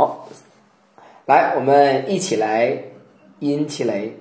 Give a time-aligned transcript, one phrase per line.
[0.00, 0.24] 好，
[1.26, 2.74] 来，我们一起来
[3.38, 4.16] 音齐雷。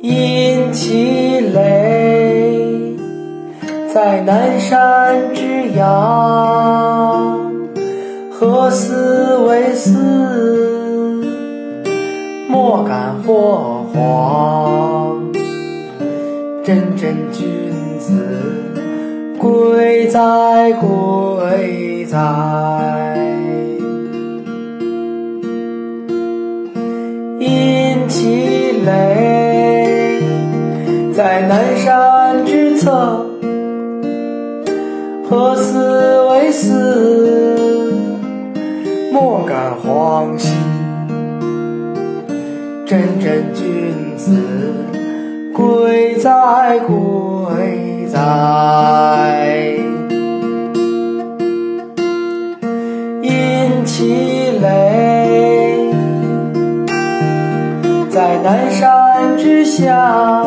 [0.00, 2.96] 阴气雷，
[3.92, 7.52] 在南山之阳，
[8.30, 9.98] 何思为思？
[12.48, 14.29] 莫敢霍慌。
[17.00, 17.48] 真君
[17.98, 18.12] 子，
[19.38, 22.18] 贵哉贵哉。
[27.38, 30.20] 因其雷，
[31.14, 33.19] 在南山之侧，
[46.20, 48.18] 在鬼在。
[53.22, 55.90] 阴其雷。
[58.10, 60.44] 在南山之下，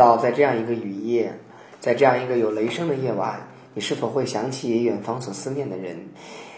[0.00, 1.34] 道在这样一个雨夜，
[1.78, 5.96] 在这样一个有雷声的夜晚，你是否会想起远方所思念的人？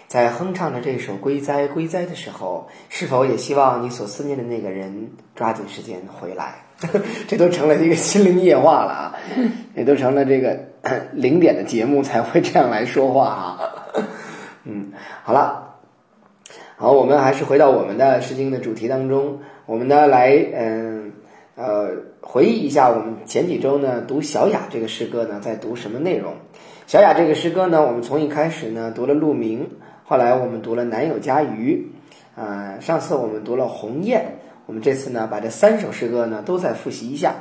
[0.07, 6.55] 在哼唱着这首《归哉归哉》的时候，是否也希望你所思念的那个人抓紧时间回来？
[7.27, 9.17] 这都成了一个心灵夜话了啊！
[9.75, 10.59] 也都成了这个
[11.13, 13.59] 零点的节目才会这样来说话啊！
[14.64, 14.92] 嗯，
[15.24, 15.77] 好了，
[16.77, 21.02] 好，我们还是回到我们的《诗经》的主题当中，我们呢来嗯呃
[21.62, 21.90] 呃
[22.20, 26.33] 回忆一下我们前几周呢读《小雅》这个诗歌呢在读什么内容？
[26.89, 29.68] 《小雅》这个诗歌呢，我们从一开始呢读了鹿鸣。
[30.05, 31.92] 后来我们读了《南有家鱼》，
[32.40, 34.20] 啊，上次我们读了《鸿雁》，
[34.67, 37.36] 我们这次呢把这三首诗歌呢都再复习一下。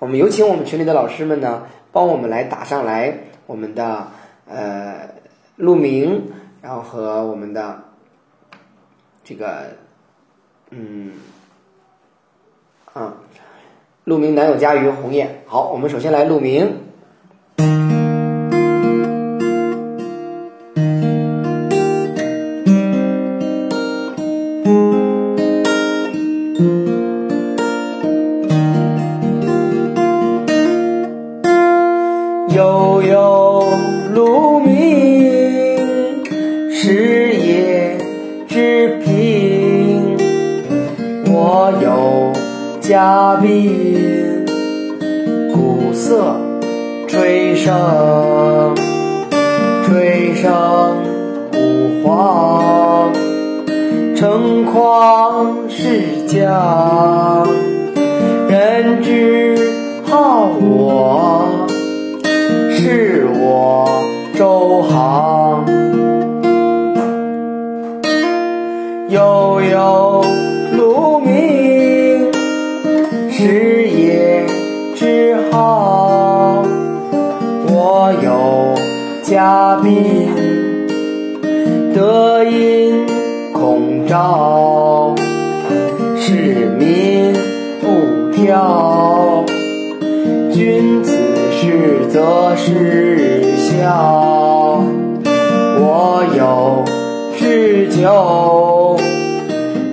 [0.00, 4.08] 我们有请我们群里的老师们呢帮我们来打上来我们的
[4.48, 5.10] 呃
[5.56, 7.84] 鹿鸣，然后和我们的
[9.22, 9.76] 这个
[10.70, 11.12] 嗯
[12.92, 13.14] 啊
[14.04, 15.42] 鹿鸣、南有家鱼、鸿雁。
[15.46, 16.76] 好，我们首先来鹿鸣。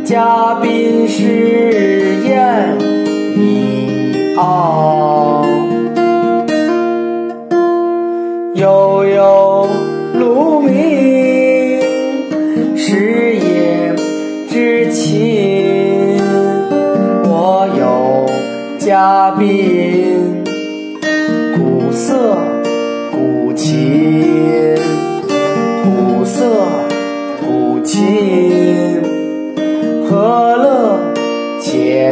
[0.04, 1.51] 嘉宾是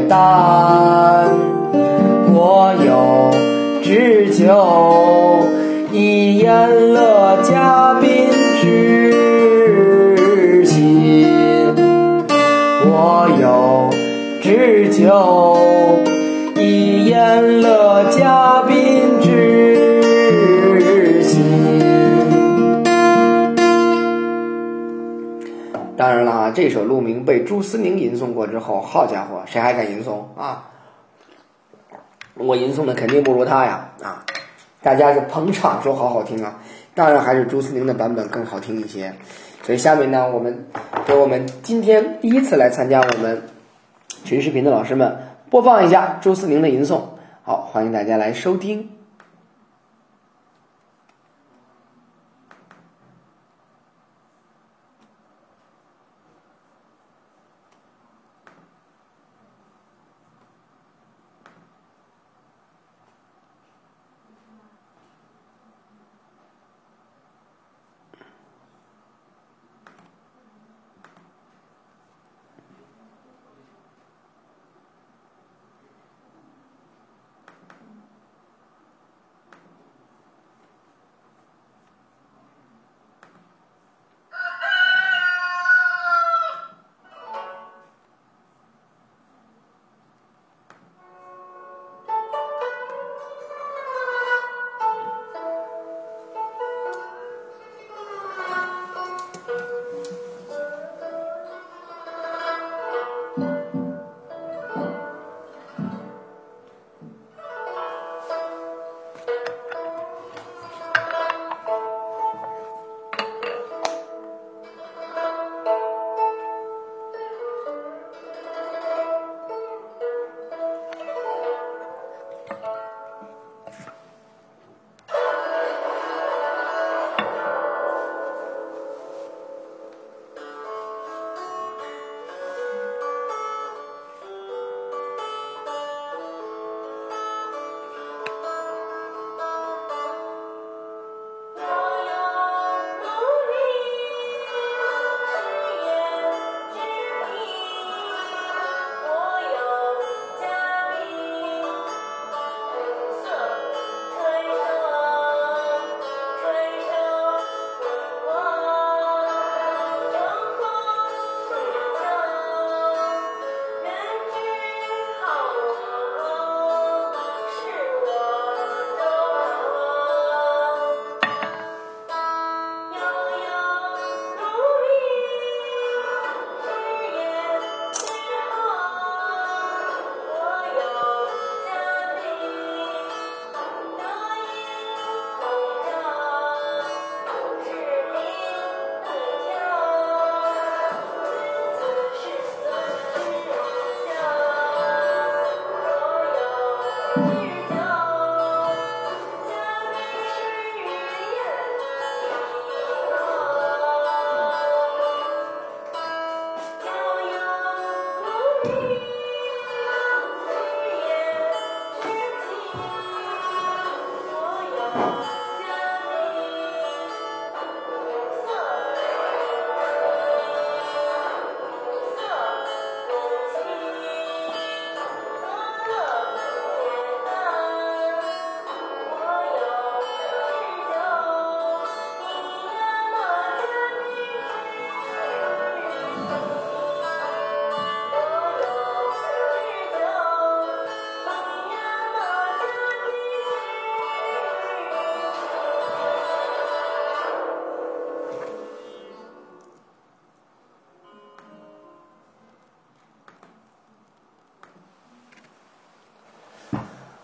[0.09, 1.29] 但
[2.33, 3.29] 我有
[3.83, 5.45] 知酒，
[5.91, 8.27] 以言乐嘉宾
[8.59, 11.27] 之心。
[12.85, 13.91] 我有
[14.41, 15.68] 知酒。
[26.61, 30.69] 这首鹿鸣被朱思宁吟诵过之后，好家伙，谁还敢吟诵啊？
[32.35, 34.25] 我吟诵的肯定不如他呀啊！
[34.81, 36.59] 大家是捧场说好好听啊，
[36.93, 39.13] 当然还是朱思宁的版本更好听一些。
[39.63, 40.65] 所以下面呢，我们
[41.05, 43.41] 给我们今天第一次来参加我们
[44.25, 45.17] 群视频的老师们
[45.49, 46.99] 播放一下朱思宁的吟诵。
[47.43, 48.98] 好，欢迎大家来收听。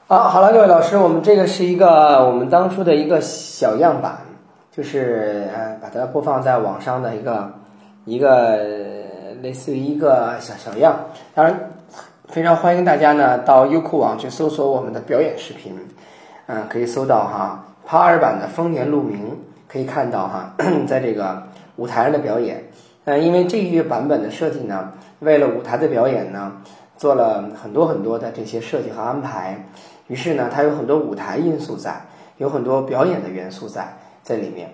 [0.07, 4.17] 好，好了，各位老师，我们这个是一个我们当初的一个小样板，
[4.71, 7.51] 就是呃，把它播放在网上的一个
[8.05, 8.55] 一个
[9.41, 10.95] 类似于一个小小样。
[11.33, 11.71] 当然，
[12.27, 15.75] 非常欢迎大家呢到优酷网去搜索我们的表演视频，
[16.45, 19.35] 嗯，可以搜到哈帕尔版的丰年鹿鸣，
[19.67, 20.53] 可以看到哈，
[20.85, 21.41] 在这个
[21.77, 22.63] 舞台上的表演。
[23.05, 26.51] 嗯，因为这一版本的设计呢，为了舞台的表演呢，
[26.95, 29.65] 做了很多很多的这些设计和安排。
[30.07, 32.01] 于是呢，它有很多舞台因素在，
[32.37, 34.69] 有很多表演的元素在在里面。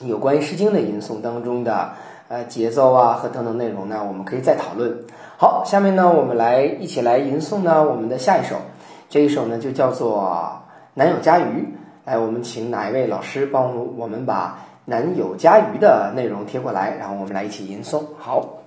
[0.00, 1.90] 有关于《诗经》的吟诵当中的
[2.28, 4.98] 呃节奏啊和等等内容呢，我们可以再讨论。
[5.38, 8.56] 好，下面呢，我们来一起来吟诵呢我们的下一首，
[9.08, 10.22] 这一首呢就叫做
[10.94, 11.62] 《南有家鱼》。
[12.04, 18.02] 来，我们请哪一位老师帮我们把《南有家鱼》的内容贴过来，然后我们来一起吟诵。
[18.18, 18.59] 好。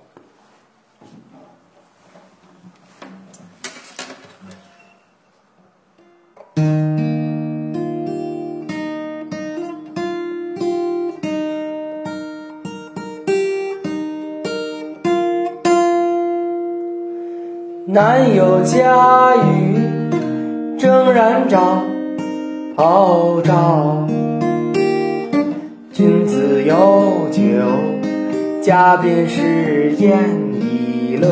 [17.94, 21.84] 南有嘉峪，正然昭
[23.44, 24.04] 昭。
[25.92, 27.40] 君子有酒，
[28.60, 30.18] 嘉宾是宴
[30.54, 31.28] 以乐。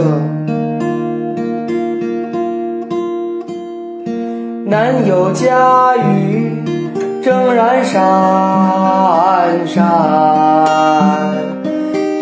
[4.65, 6.63] 南有嘉峪，
[7.25, 9.83] 正然山山。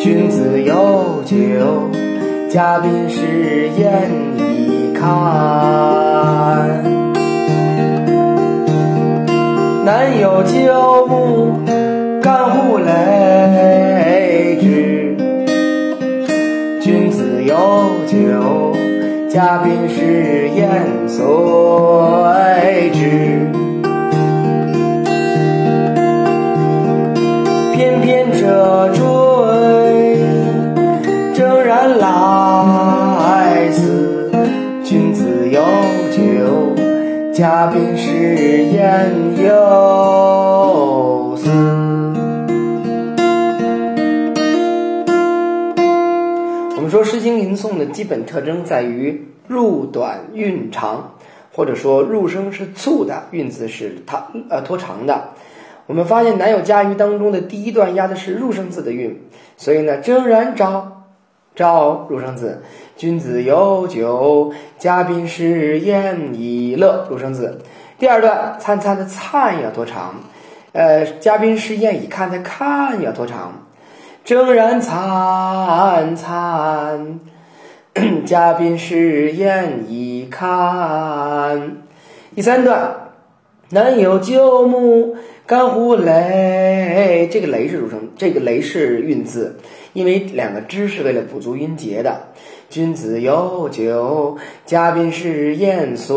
[0.01, 1.90] 君子有酒，
[2.51, 5.07] 嘉宾是宴已看。
[9.85, 11.61] 南有鸠牧。
[12.21, 15.17] 干乎雷之，
[16.81, 17.55] 君子有
[18.07, 18.77] 酒，
[19.29, 20.69] 嘉宾是宴
[21.09, 21.23] 随
[22.93, 23.49] 之。
[27.73, 28.80] 翩翩折
[37.41, 39.11] 嘉宾是宴
[39.43, 41.49] 有司。
[46.91, 51.15] 说《诗经》吟诵的基本特征在于入短韵长，
[51.55, 55.29] 或者说入声是促的，韵字是它呃拖长的。
[55.87, 59.19] 我们发现南有嘉峪当中的第一段押的是入声字的韵，
[59.57, 61.00] 所以呢，铮然昭
[61.55, 62.63] 昭入生子，
[62.97, 67.61] 君子有酒，嘉宾是宴以乐入生子。
[67.99, 70.15] 第二段灿灿的灿要多长，
[70.73, 73.67] 呃， 嘉宾是宴以看的看要多长。
[74.25, 77.21] 正然灿灿，
[78.25, 81.79] 嘉宾是宴以看。
[82.35, 82.95] 第三段，
[83.71, 85.17] 南有鸠牧，
[85.47, 87.29] 干乎雷。
[87.31, 89.59] 这个雷是入声，这个雷是韵字，
[89.93, 92.29] 因为两个之是为了补足音节的。
[92.69, 96.15] 君子有酒，嘉宾是宴随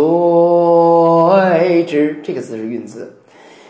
[1.85, 2.19] 之。
[2.23, 3.15] 这个字是韵字。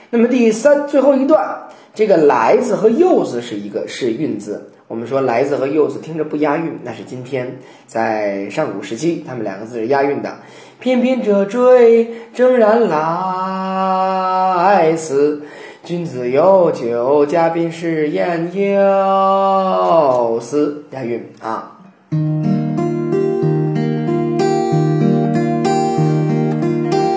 [0.09, 1.69] 那么第三最后一段。
[1.95, 4.71] 这个来字和又字是一个是韵字。
[4.87, 10.39] 我们说来字和又字听着不押韵，那是今天在上古时期，他们两个字是押韵的。
[10.79, 15.43] 翩翩者坠，征然来思。
[15.85, 21.73] 君子有酒，嘉宾是宴有司，押韵啊。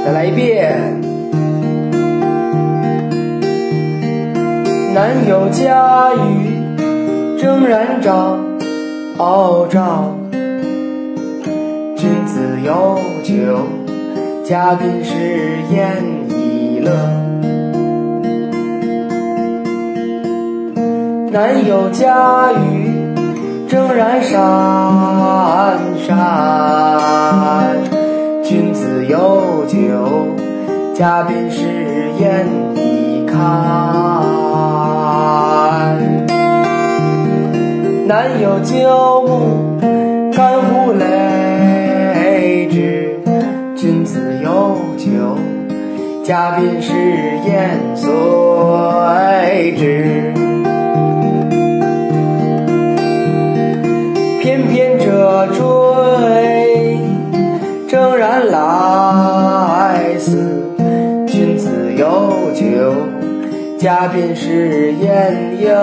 [0.04, 1.00] 再来一遍。
[4.92, 8.36] 南有嘉峪，正然昭
[9.70, 10.12] 昭。
[11.96, 13.58] 君子有酒，
[14.44, 15.14] 嘉宾是
[15.72, 17.25] 宴已乐。
[21.36, 27.76] 南有嘉峪，正然山山。
[28.42, 29.76] 君子有酒，
[30.94, 33.36] 嘉宾是宴已看。
[38.06, 39.78] 南有鸠牧，
[40.32, 43.20] 干乎雷之。
[43.76, 45.36] 君子有酒，
[46.24, 46.94] 嘉宾是
[47.46, 48.08] 宴随
[49.76, 50.55] 之。
[55.06, 56.98] 翩翩折坠，
[57.88, 60.36] 铮然来思。
[61.28, 62.92] 君子有酒，
[63.78, 65.76] 嘉宾是宴有。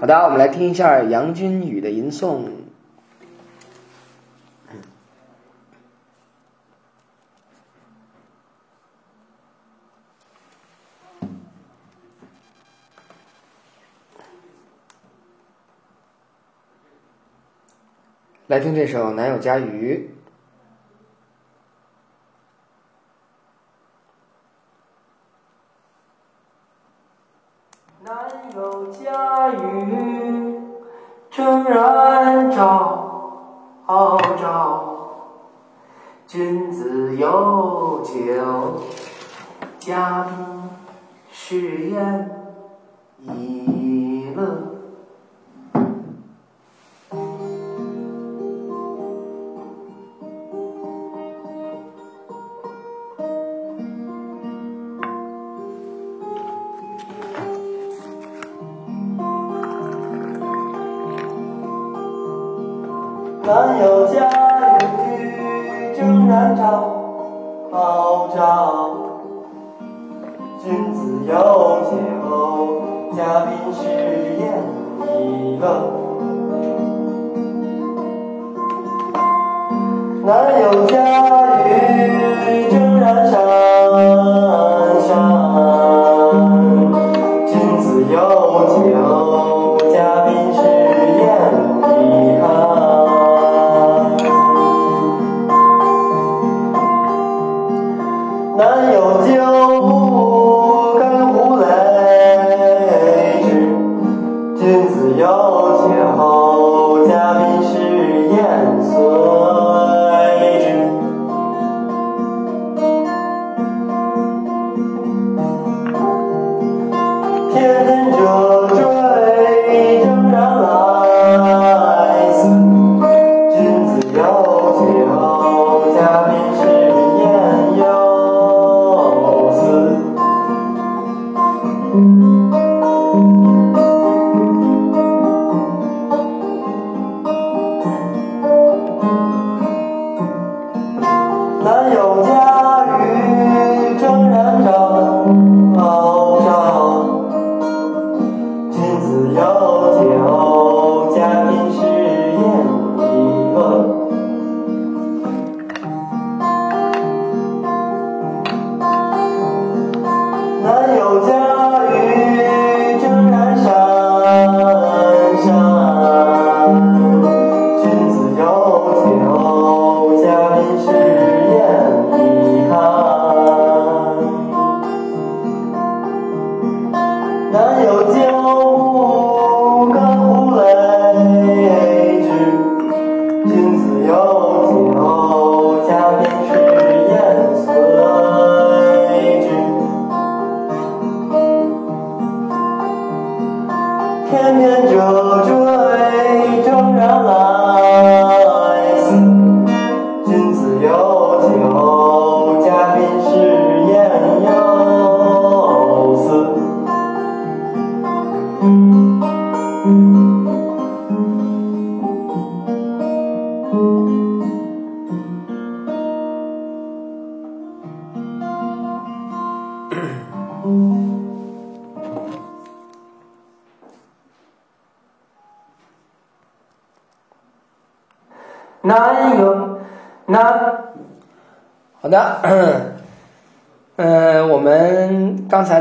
[0.00, 2.38] 好的，我们来听一下杨君宇的吟诵。
[18.48, 19.66] 来听这首《南有嘉峪》。
[28.90, 30.78] 嘉峪，
[31.30, 34.96] 正然昭昭。
[36.26, 38.82] 君子有酒，
[39.78, 40.70] 嘉宾
[41.30, 42.30] 是宴
[43.18, 44.67] 以乐。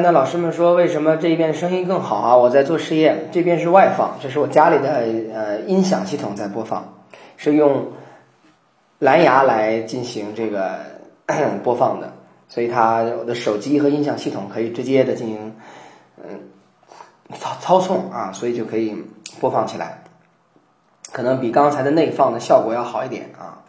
[0.07, 2.37] 那，老师们说为什么这边声音更好啊？
[2.37, 6.93] 我在做试验，这边是外放，这是我家里的呃音响系统在播放，
[7.35, 7.87] 是用
[8.99, 10.79] 蓝牙来进行这个
[11.61, 12.13] 播放的，
[12.47, 15.57] 所以它我的手机和音响系统可以直接的进行
[16.23, 16.39] 嗯
[17.37, 18.95] 操操纵啊，所以就可以
[19.41, 20.03] 播放起来，
[21.11, 23.59] 可能比刚才的内放的效果要好一点啊。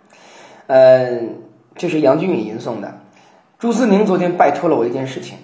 [0.68, 1.40] 嗯，
[1.74, 3.00] 这是杨君宇吟诵的。
[3.58, 5.36] 朱思宁昨天拜托了我一件事情，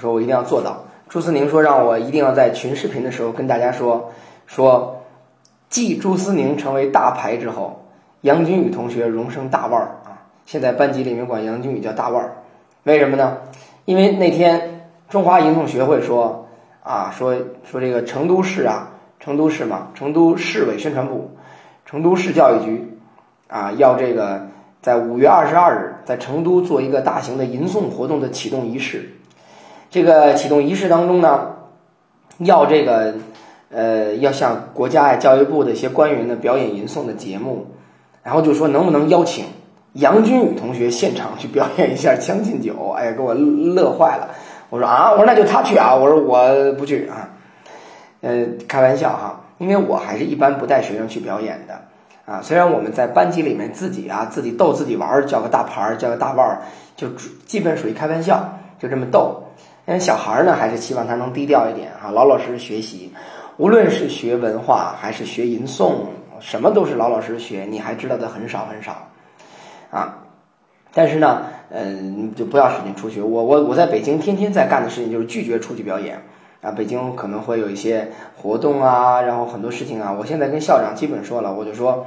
[0.00, 0.84] 说我一定要做到。
[1.08, 4.12] 朱思宁说让我一定要在群视频的时候跟大家说
[4.46, 5.02] 说，
[5.68, 7.84] 继朱思宁成为大牌之后，
[8.20, 10.22] 杨君宇同学荣升大腕儿啊！
[10.46, 12.32] 现在班级里面管杨君宇叫大腕儿，
[12.84, 13.38] 为什么呢？
[13.84, 16.46] 因为那天中华吟诵学会说
[16.82, 21.30] 啊，说说这个成都市啊，成都市嘛，成都市委宣传部、
[21.84, 22.98] 成都市教育局
[23.48, 24.46] 啊，要这个
[24.80, 29.08] 在五月二十二日在成都做一个大型的吟诵活动的启动仪式。
[29.90, 31.56] 这个启动仪式当中呢，
[32.38, 33.14] 要这个
[33.70, 37.66] 呃要向国家呀教育部的一些官员呢表演吟诵的节目，
[38.22, 39.46] 然后就说能不能邀请
[39.94, 42.72] 杨君宇同学现场去表演一下《将进酒》？
[42.92, 44.30] 哎呀，给我乐坏了！
[44.68, 47.30] 我说啊，我说那就他去啊，我说我不去啊。
[48.20, 51.80] 呃，开玩笑哈，因为我还是一般不带学生去表演的
[52.32, 52.40] 啊。
[52.42, 56.62] 虽然我们在班级里面自己啊自己逗自己玩儿，叫个大牌儿，叫个大腕儿，
[56.94, 57.08] 就
[57.46, 59.42] 基本属于开玩笑，就这么逗。
[59.86, 63.12] 因为小孩呢，还是希望他能低调一点啊，老老实实学习。
[63.56, 65.92] 无论是学文化还是学吟诵，
[66.38, 69.08] 什么都是老老实实学，你还知道的很少很少
[69.90, 70.18] 啊。
[70.94, 73.20] 但是呢，嗯，就不要使劲出去。
[73.20, 76.22] 我我我在北京天天在干的事情就是拒绝出去表演
[76.62, 76.70] 啊。
[76.70, 82.06] 北京可能会有一些活动啊，然后很多事情啊，我现在跟校长基本说了，我就说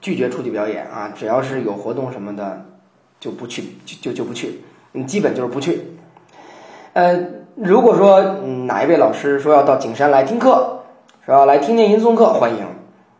[0.00, 2.64] 拒绝出去表演啊，只要是有活动什么的
[3.18, 4.60] 就不去，就就就不去，
[4.92, 5.91] 嗯，基本就是不去。
[6.94, 7.18] 呃，
[7.54, 8.22] 如果说、
[8.66, 10.80] 哪一位老师说要到景山来听课，
[11.24, 12.66] 说要来听听吟诵课，欢迎。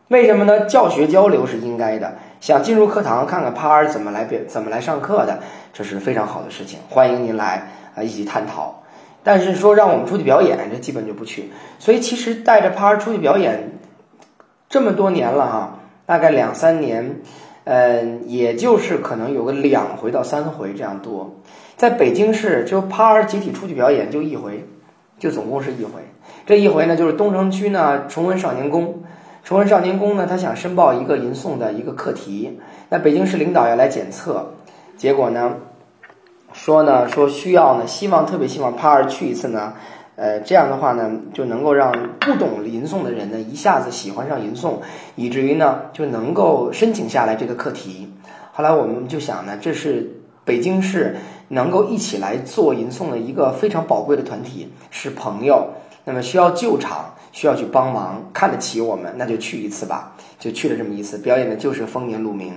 [0.08, 0.66] 为什么呢？
[0.66, 2.12] 教学交流是应该的。
[2.38, 5.38] 想进入课堂看看趴儿怎么来表怎么来上课的，
[5.72, 8.82] 这是非常好的事情，欢迎您来啊一起探讨。
[9.22, 11.50] 但是说让我们出去表演，这基本就不去。
[11.78, 13.78] 所以其实带着趴儿出去表演
[14.68, 17.22] 这么多年了哈，大概两三年，
[17.64, 21.36] 嗯，也就是可能有个两回到三回这样多。
[21.82, 24.68] 在北京市，就趴儿集体出去表演就一回，
[25.18, 25.90] 就总共是一回。
[26.46, 29.02] 这一回呢，就是东城区呢崇文少年宫，
[29.42, 34.52] 崇文少年宫呢，他想申报一个吟诵的一个课题，那北京市领导要来检测，
[34.96, 35.56] 结果呢，
[36.52, 39.72] 说呢说需要呢，希望特别希望趴儿去一次呢。
[40.14, 41.90] 呃，这样的话呢，就能够让
[42.20, 44.74] 不懂吟诵的人呢一下子喜欢上吟诵，
[45.16, 48.08] 以至于呢就能够申请下来这个课题。
[48.52, 50.08] 后来我们就想呢，这是
[50.44, 51.16] 北京市
[51.52, 55.68] 能够一起来做吟诵的一个非常宝贵的团体，是朋友。
[56.04, 60.16] 那么需要救场，需要去帮忙，看得起我们，那就去一次吧。
[60.38, 62.48] 就去了这么一次，表演的就是《丰年鹿鸣》。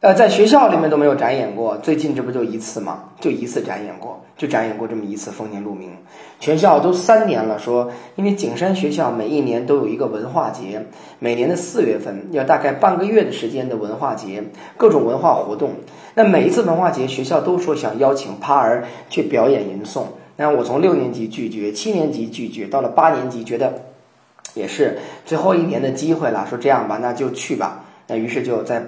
[0.00, 3.04] 呃，在学校里面都没有展演过，最近这不就一次吗？
[3.20, 5.90] 就一次展演过，就展演过这么一次《丰年鹿鸣》。
[6.40, 10.86] 全校都三年了，说因为景山学校每一年都有一个文化节，
[11.20, 14.44] 每年的四月份要大概半个月的时间的文化节，
[14.76, 15.70] 各种文化活动。
[16.14, 20.04] 那每一次文化节，学校都说想邀请趴儿去表演吟诵。
[20.36, 23.82] 那我从六年级拒绝，七年级拒绝，到了八年级觉得
[24.54, 27.84] 也是最后一年的机会了，说这样吧，那就去吧。
[28.06, 28.82] 那于是就在。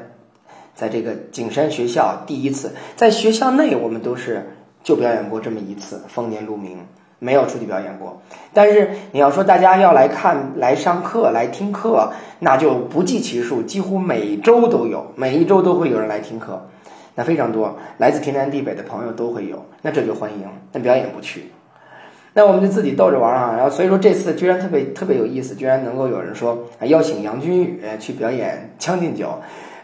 [0.77, 6.79] 在这个景山学校第一次，在学校内我们都是就表演过这么一次《丰年鹿鸣》，
[7.21, 8.21] 没有出去表演过。
[8.53, 16.67] 但是你要说大家要来看、来上课、来听课，那就不计其数，几乎每周都有，每一周都会有人来听课，
[17.15, 20.49] 那非常多，来自天南地北的朋友都会有，那这就欢迎。
[20.73, 21.51] 那表演不去，
[22.33, 23.55] 那我们就自己逗着玩啊。
[23.57, 29.27] 然后所以说这次居然特别特别有意思，居然能够有人说邀请杨君宇去表演《将进酒》，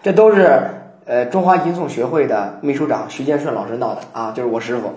[0.02, 0.60] 这都是。
[1.06, 4.92] 呃，中华吟诵学会的秘书长徐建顺老师闹的啊，就是我师傅。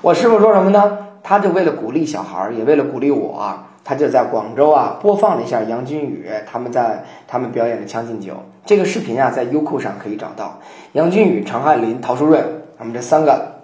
[0.00, 0.96] 我师傅说什么呢？
[1.22, 3.58] 他就为了鼓励小孩儿，也为了鼓励我，
[3.92, 8.32] 他就在广州啊播放了一下杨君宇他们在他们表演的《将进酒》
[8.64, 10.60] 这个视频啊，在优酷上可以找到。
[10.92, 12.42] 杨君宇、常汉林、陶书润，
[12.78, 13.56] 他们这三个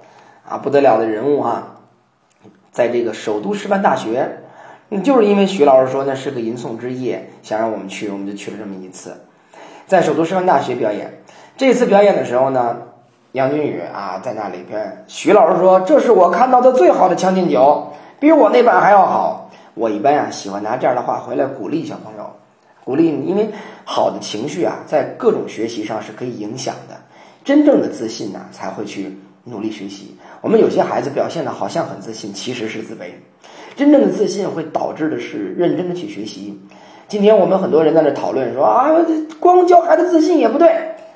[0.47, 1.77] 啊不得了的人物哈，
[2.71, 4.41] 在这个首都师范大学，
[5.03, 9.17] 就是因为徐老师说那是个吟诵之夜，想让我们去，我们就去了这么一次，
[9.87, 11.23] 在首都师范大学表演。
[11.57, 12.77] 这次表演的时候呢，
[13.33, 19.48] 杨君宇啊在那里边，徐老师说这是我看到的最好的《将进酒》，比我那版还要好。
[19.79, 22.29] 我一般啊喜欢拿这样的话回来鼓励小朋友，
[22.85, 23.49] 鼓励你，因为
[23.85, 26.97] 好的情绪啊在各种学习上是可以影响的。
[27.45, 30.17] 真正的自信呢才会去努力学习。
[30.41, 33.11] 我们有些孩子表现的好像很自信，其实是自卑。
[33.77, 36.61] 真正的自信会导致的是认真的去学习。
[37.07, 38.91] 今天我们很多人在那讨论说啊，
[39.39, 40.69] 光教孩子自信也不对。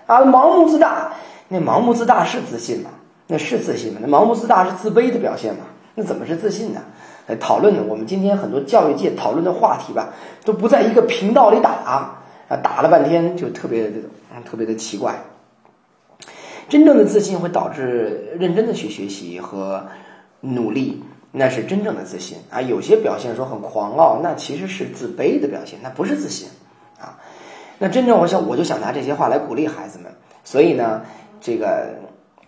[0.07, 1.13] 啊，盲目自大，
[1.49, 2.91] 那盲目自大是自信吗？
[3.27, 4.01] 那是自信吗？
[4.01, 5.65] 那盲目自大是自卑的表现吗？
[5.95, 6.81] 那怎么是自信呢？
[7.27, 10.11] 来讨论的，我们今天很多教育界讨论的话题吧，
[10.45, 12.25] 都不在一个频道里打啊，
[12.63, 13.91] 打了半天就特别
[14.45, 15.23] 特别的奇怪。
[16.69, 19.87] 真正的自信会导致认真的去学习和
[20.41, 22.63] 努力，那是真正的自信啊。
[22.63, 26.49] 有些表现说很狂傲，那其实是自卑的表现，那不是自信
[26.99, 27.19] 啊。
[27.79, 30.13] 那真正我想，我就想拿这些话来鼓励孩子们。
[30.45, 31.03] 所以呢，
[31.41, 31.95] 这个，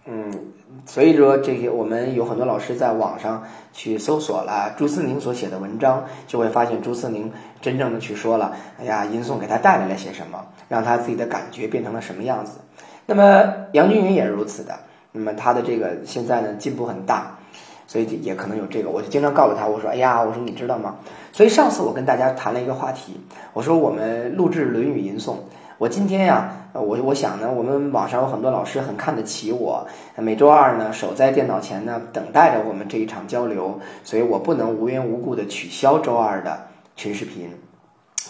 [0.07, 0.53] 嗯，
[0.87, 12.59] 所以说这些，我们有很多老师在网上去搜索了朱思宁所写的文章，就会发现朱思宁真正的去说了，哎呀，吟诵给他带来了些什么，让他自己的感觉变成了什么样子。
[13.07, 14.79] 那么杨君云也是如此的，
[15.13, 17.39] 那么他的这个现在呢进步很大。
[17.87, 20.97] 所以也可能有这个，我就经常告诉他，我说：“哎呀，我说你知道吗？”
[21.33, 23.21] 所以上次我跟大家谈了一个话题，
[23.53, 25.35] 我说我们录制《论语》吟诵。
[25.79, 37.51] 我今天呀，我我想呢，我们网上有很多老师很看得起我，每周二呢守在电脑前呢，等待着我们这一场交流，所以我不能无缘无故的取消周二的群视频。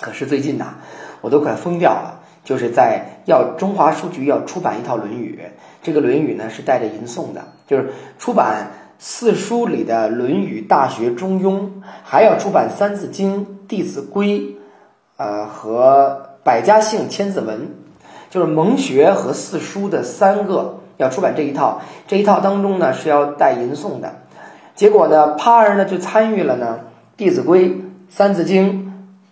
[0.01, 0.75] 可是最近呐，
[1.21, 5.39] 我都快疯掉了，就是在要中华书局要出版一套《论语》，
[5.83, 8.71] 这个《论语》呢是带着吟诵的，就是出版。
[8.97, 11.63] 四书里的《论语》《大学》《中庸》，
[12.05, 14.39] 还要出版《三字经》《弟子规》，
[15.17, 17.59] 呃，和《百家姓》《千字文》，
[18.31, 21.81] 就是蒙学和四书的三个要出版这一套。
[22.07, 24.17] 这一套当中呢是要带吟诵的。
[24.77, 26.81] 结果呢，趴儿呢就参与了呢
[27.17, 27.69] 《弟子规》
[28.09, 28.73] 《三字经》《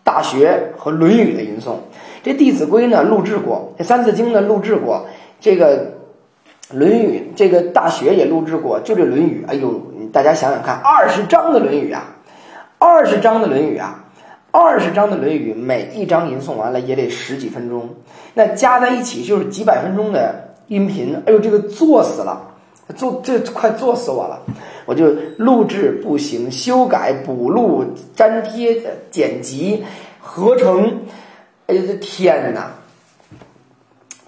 [0.02, 1.74] 大学》和《论语》的吟诵。
[2.22, 5.06] 这《弟子规》呢录制过，这《三字经》呢录制过，
[5.40, 6.00] 这个。
[6.74, 12.16] 《论语》这个大学也录制过，就这《论语》，哎呦，大家想想看，二十章的《论语》啊，
[12.78, 14.01] 二十章的《论语》啊，
[14.54, 17.88] 二十章的《论语》，每一章吟诵完了也得十几分钟，
[18.34, 22.52] 那加在一起就是几百分钟的音频，哎呦，这个作死了，
[22.94, 24.42] 作这快作死我了。
[24.84, 27.82] 我就录制、不行、修改、补录、
[28.16, 29.84] 粘贴、剪辑、
[30.20, 31.00] 合成。
[31.66, 32.74] 哎呦，这天哪！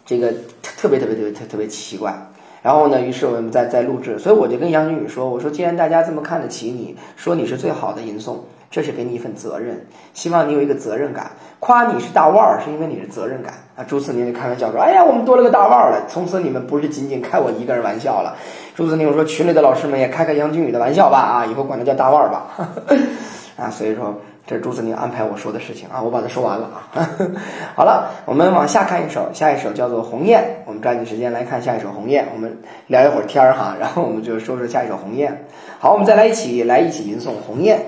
[0.07, 0.33] 这个
[0.63, 2.31] 特别特别特别特特别奇怪。
[2.63, 8.37] 然后呢，于是我们在在录制，所以我就跟杨靖宇说：“我说，既然大家这么看得起你，说你是最好的吟诵，
[8.75, 11.31] 这是给你一份责任，希望你有一个责任感。
[11.61, 18.37] 夸你是大腕儿，是因为你是责任感啊。”朱次宁就开玩笑说：“哎呀，我们多了个大腕儿了，从此你们不是仅仅开我一个人玩笑了。”
[18.75, 22.49] 朱次宁说：“群里的老师们也开开杨靖宇的玩笑吧，啊，以后管他叫大腕儿吧。
[23.57, 24.13] ”啊，所以说。
[24.47, 27.09] 这是朱子宁安排我说的事情啊，我把它说完了啊。
[27.75, 30.43] 好了，我们往下看一首，下一首叫做《鸿雁》。
[30.67, 32.55] 我们抓紧时间来看下一首《鸿雁》，我们
[32.89, 35.33] 聊一会儿天儿哈，然后我们就说说下一首《鸿雁》。
[35.79, 37.79] 好，我们再来一起来一起吟诵《鸿雁》，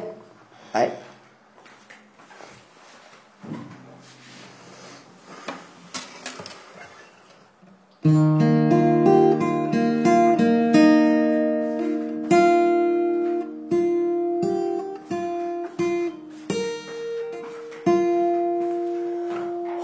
[0.76, 0.90] 来。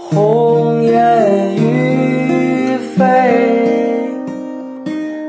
[0.09, 3.03] 鸿雁欲飞。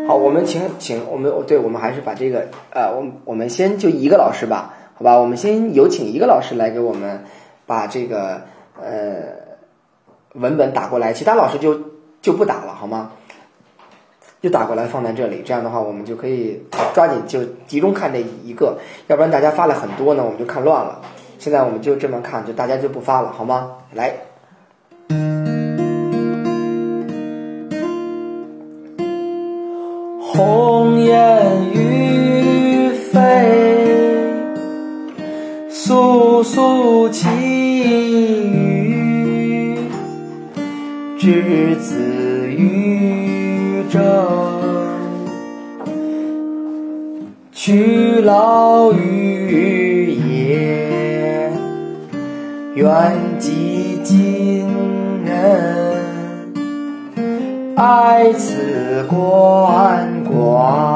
[0.06, 7.24] 好，我们请请我们对，我们还是把这个呃，我我们先就一个老师吧，好吧，我们先有请一个老师来给我们
[7.66, 8.42] 把这个
[8.80, 9.22] 呃
[10.34, 11.80] 文本打过来，其他老师就
[12.22, 13.10] 就不打了，好吗？
[14.40, 21.00] 就打过来放在这里，这样的话我们就可以抓紧就集中看这一个，要不然大家发了很多呢，我们就看乱了。
[21.38, 23.78] 现在我们就这么看，就大家就不发了，好吗？
[23.94, 24.14] 来。
[36.44, 37.26] 簌簌其
[38.50, 39.78] 羽，
[41.18, 41.96] 之子
[42.50, 44.02] 于征，
[47.50, 51.50] 去劳于野，
[52.74, 52.94] 愿
[53.38, 54.66] 及今
[55.24, 56.04] 人。
[57.74, 60.93] 爱此关寡，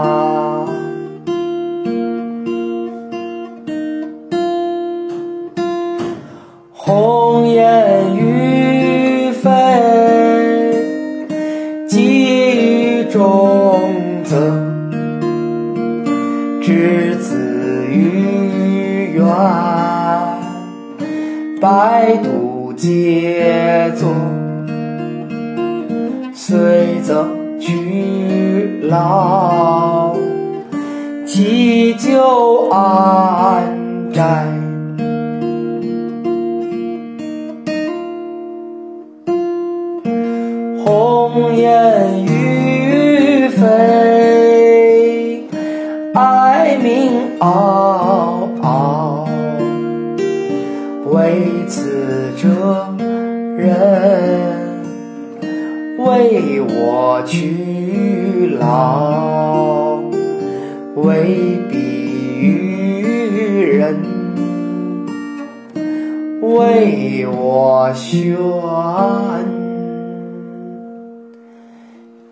[67.61, 68.37] 我宣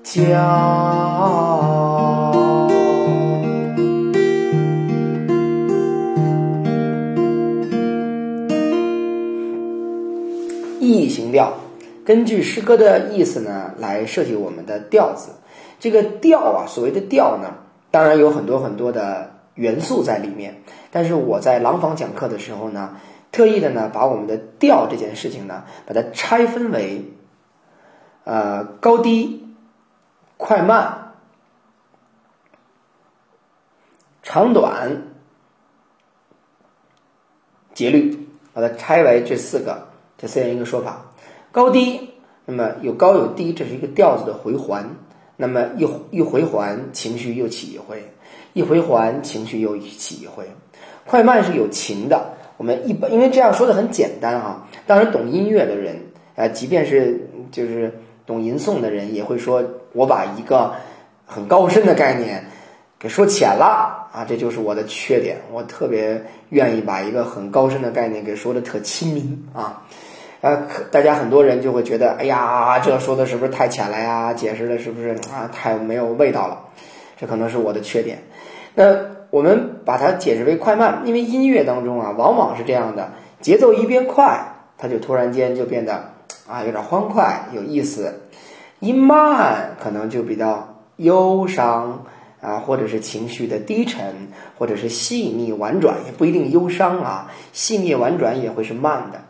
[0.04, 0.22] 教。
[10.78, 11.54] 异形调。
[12.04, 15.32] 根据诗歌的意思呢，来设计我们的调子。
[15.80, 17.52] 这个调啊，所谓的调呢，
[17.90, 20.62] 当然有很多很多的元素在里面。
[20.92, 22.90] 但是我在廊坊讲课的时候呢，
[23.32, 27.04] 特意的呢，把我们的调这件事情呢，把它拆分为，
[28.24, 29.46] 呃，高低、
[30.36, 31.12] 快慢、
[34.22, 35.02] 长短、
[37.74, 41.12] 节律，把它拆为这四个，这四样一个说法。
[41.52, 42.10] 高低，
[42.44, 44.88] 那么有高有低，这是一个调子的回环。
[45.38, 47.98] 那么一一回环，情绪又起一回；
[48.54, 50.50] 一回环，情绪又起一回。
[51.04, 52.35] 快慢是有情的。
[52.56, 54.66] 我们一般因为这样说的很简单哈。
[54.86, 55.96] 当然，懂音乐的人，
[56.34, 57.92] 呃，即便是就是
[58.26, 60.74] 懂吟诵的人，也会说我把一个
[61.26, 62.44] 很高深的概念
[62.98, 65.38] 给说浅了啊，这就是我的缺点。
[65.52, 69.82] 我特别愿意把一个很高深的概念给说的特亲民啊。
[70.40, 74.32] 呃，大家很多人就会觉得，哎呀，这说的是不是太浅了呀？
[74.32, 76.60] 解释的是不是啊太没有味道了？
[77.18, 78.18] 这可能是我的缺点。
[78.74, 84.40] 那我们把它解释为快慢，因为音乐当中啊，往往是这样的，节奏一变快，
[84.78, 86.12] 它就突然间就变得
[86.48, 88.12] 啊有点欢快，有意思；
[88.80, 92.04] 一慢，可能就比较忧伤
[92.40, 94.14] 啊，或者是情绪的低沉，
[94.58, 97.32] 或者是细腻婉转，也不一定忧伤啊。
[97.52, 99.20] 细腻婉转也会是慢的，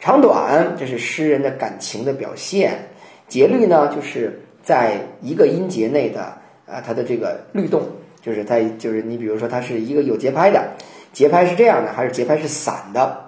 [0.00, 2.88] 长短这是诗人的感情的表现。
[3.28, 6.20] 节律呢，就是在一个音节内的
[6.66, 7.82] 啊，它的这个律动，
[8.24, 10.70] 就是它就是你比如说它是一个有节拍的，
[11.12, 13.20] 节拍是这样的，还是节拍是散的？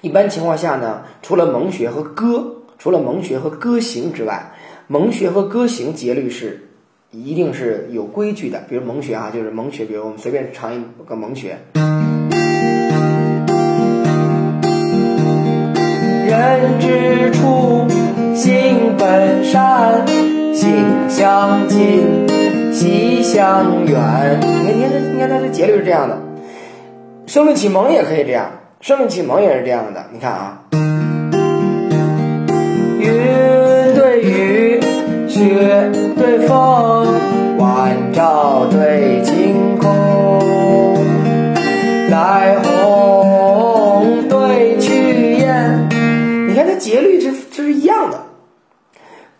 [0.00, 4.52] 一般情况下呢，除了蒙学和歌，除了蒙学和歌行之外，
[4.86, 6.68] 蒙学和歌行节律是
[7.10, 8.62] 一定是有规矩的。
[8.68, 11.58] 比如蒙学啊，就是蒙学，比如我们随便唱一个蒙学。
[16.26, 17.86] 人之初，
[18.34, 20.06] 性本善，
[20.54, 22.06] 性相近，
[22.72, 24.40] 习相远。
[24.40, 26.16] 你看，你看，你看它这节律是这样的。
[27.26, 30.04] 生命启蒙也可以这样，生命启蒙也是这样的。
[30.12, 30.62] 你看啊，
[32.98, 34.80] 云对雨，
[35.28, 37.06] 雪对风，
[37.58, 40.96] 晚照对晴空，
[42.10, 45.88] 来鸿对去雁。
[46.48, 48.18] 你看这节律，这这是一样的。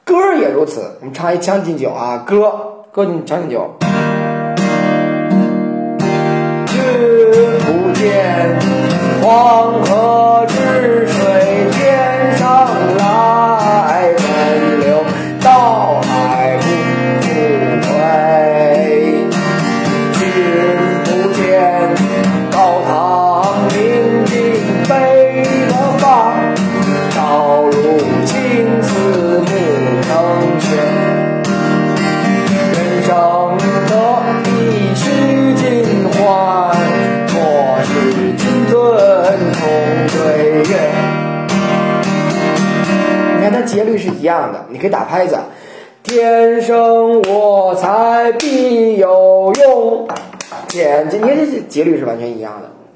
[0.05, 3.71] 歌儿也如此，我们唱一《将进酒》啊，歌哥你讲讲酒
[6.67, 6.83] 君
[7.61, 8.59] 不见
[9.23, 9.90] 黄河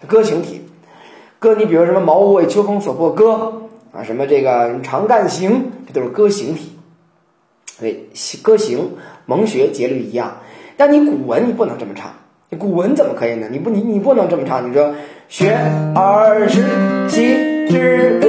[0.06, 0.62] 歌行体，
[1.38, 3.62] 歌你比如什么茅屋为秋风所破歌
[3.92, 6.72] 啊，什么这个长干行，这都是歌行体。
[7.80, 8.08] 对，
[8.42, 8.92] 歌行
[9.26, 10.36] 蒙学节律一样，
[10.76, 12.12] 但你古文你不能这么唱，
[12.50, 13.48] 你古文怎么可以呢？
[13.50, 14.94] 你不你你不能这么唱，你说
[15.28, 15.56] 学
[15.94, 16.62] 而时
[17.08, 18.20] 习之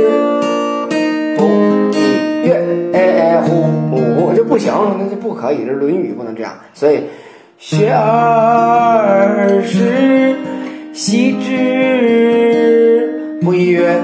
[1.37, 1.45] 不
[1.93, 2.49] 亦
[2.91, 6.53] 乐乎乎，这不行，那就不可以，这《论语》不能这样。
[6.73, 7.03] 所以
[7.57, 10.35] 学而时
[10.95, 12.89] 习之
[13.41, 14.01] 不亦乐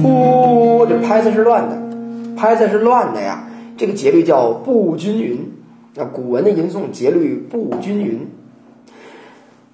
[0.00, 1.76] 乎，这拍子是乱的，
[2.38, 3.50] 拍子是乱的呀。
[3.76, 5.52] 这个节律叫不均匀。
[5.94, 8.28] 那古文的吟诵节律不均匀。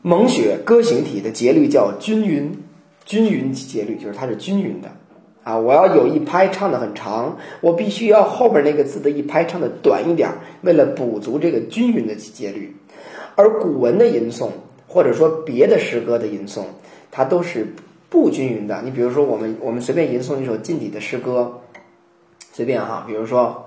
[0.02, 2.58] 蒙学歌行体的节律叫均匀，
[3.04, 4.88] 均匀节律就是它是均匀的
[5.44, 5.58] 啊。
[5.58, 10.30] 我要有一拍唱的很长，我必须要后边那个字的一拍唱的短一点，
[10.62, 12.74] 为了补足这个均匀的节律。
[13.36, 14.48] 而古文的吟诵，
[14.88, 16.62] 或者说别的诗歌的吟诵，
[17.10, 17.74] 它都是
[18.08, 18.80] 不均匀的。
[18.82, 21.60] 你比如说，我们我们随便吟诵一首近体的诗歌，
[22.52, 23.64] 随便哈，比如说。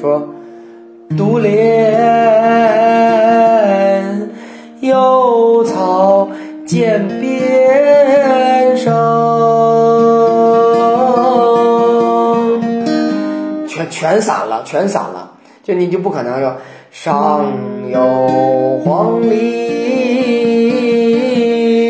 [0.00, 0.28] 说
[1.18, 1.50] 独怜
[4.80, 6.26] 幽草
[6.64, 8.90] 涧边生，
[13.68, 16.56] 全全散了，全散了，就你就不可能说
[16.90, 17.44] 上
[17.92, 18.00] 有
[18.84, 19.36] 黄鹂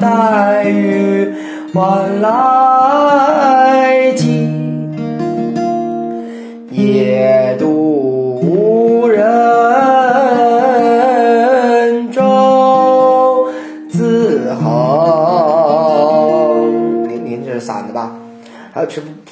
[0.00, 1.32] 带雨
[1.72, 2.53] 晚来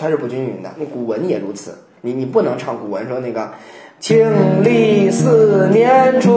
[0.02, 0.70] 它是不均匀的。
[0.76, 3.48] 那古文也如此，你你不能唱古文说那个。
[4.00, 4.18] 庆
[4.64, 6.34] 历四年春，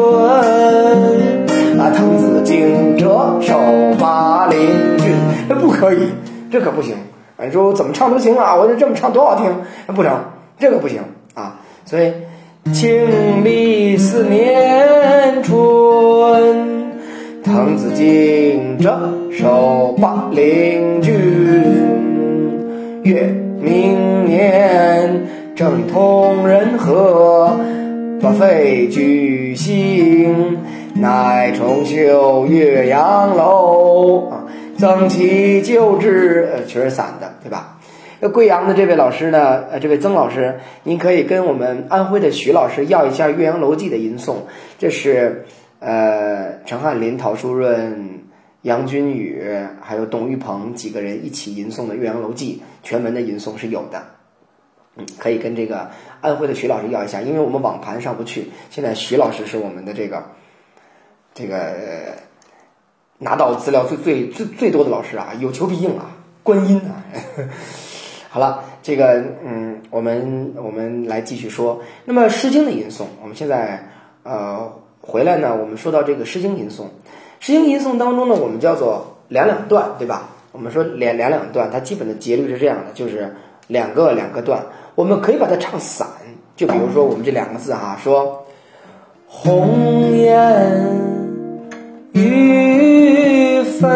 [1.80, 3.57] 啊，滕子京谪守
[3.99, 4.59] 巴陵
[4.99, 5.11] 郡，
[5.49, 6.11] 那不可以，
[6.51, 6.95] 这可不行。
[7.43, 9.51] 你说我怎么唱都行啊，我就这么唱多好听，
[9.95, 10.16] 不成，
[10.59, 11.01] 这个不行
[11.34, 11.59] 啊。
[11.86, 12.13] 所以，
[12.72, 16.93] 庆历四年春，
[17.43, 18.91] 滕子京谪
[19.32, 21.13] 守巴陵郡，
[23.01, 23.34] 月
[23.76, 25.28] 明年。
[25.55, 27.57] 正通人和，
[28.21, 30.57] 把废举行，
[30.95, 34.43] 乃重修岳阳楼啊，
[34.78, 37.78] 增其旧制，呃，全是散的，对吧？
[38.19, 44.36] 那贵阳的这位老师呢，呃，这位曾老师，您可以跟我们安徽的徐老师要一下《岳阳楼记》的吟诵，
[44.78, 45.45] 这是
[45.80, 48.24] 呃陈翰林、陶书润、
[48.66, 49.45] 杨君宇
[49.80, 54.03] 还有董玉鹏几个人一起吟诵的《岳阳楼记》全文的吟诵是有的。
[54.95, 58.49] 嗯，可以跟这个安徽的徐老师要一下，因为我们网盘上不去。
[58.72, 60.24] 现在徐老师是我们的这个
[61.36, 62.16] 这个、
[63.20, 67.05] 拿到资料最最最最多的老师啊，有求必应啊，观音啊。
[68.32, 71.84] 好了，这个嗯，我们我们来继续说。
[72.05, 73.88] 那么《诗经》的吟诵，我们现在
[74.24, 76.84] 呃回来呢，我们说到这个《诗经》吟诵，
[77.39, 80.29] 《诗经》吟诵当中呢，我们叫做两两段，对吧？
[80.51, 83.36] 我们说两两两段，它基本的节律是这样的，就是
[83.67, 84.63] 两个两个段。
[84.95, 86.07] 我们可以把它唱散，
[86.55, 88.45] 就比如说我们这两个字哈，说
[89.27, 90.33] “鸿雁
[92.13, 93.88] 于飞”，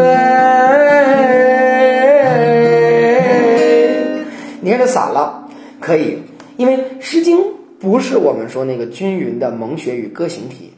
[4.59, 5.47] 你看这散了，
[5.79, 6.21] 可以，
[6.57, 7.37] 因为《诗经》
[7.79, 10.73] 不是我们说那个均匀的蒙学与歌行体，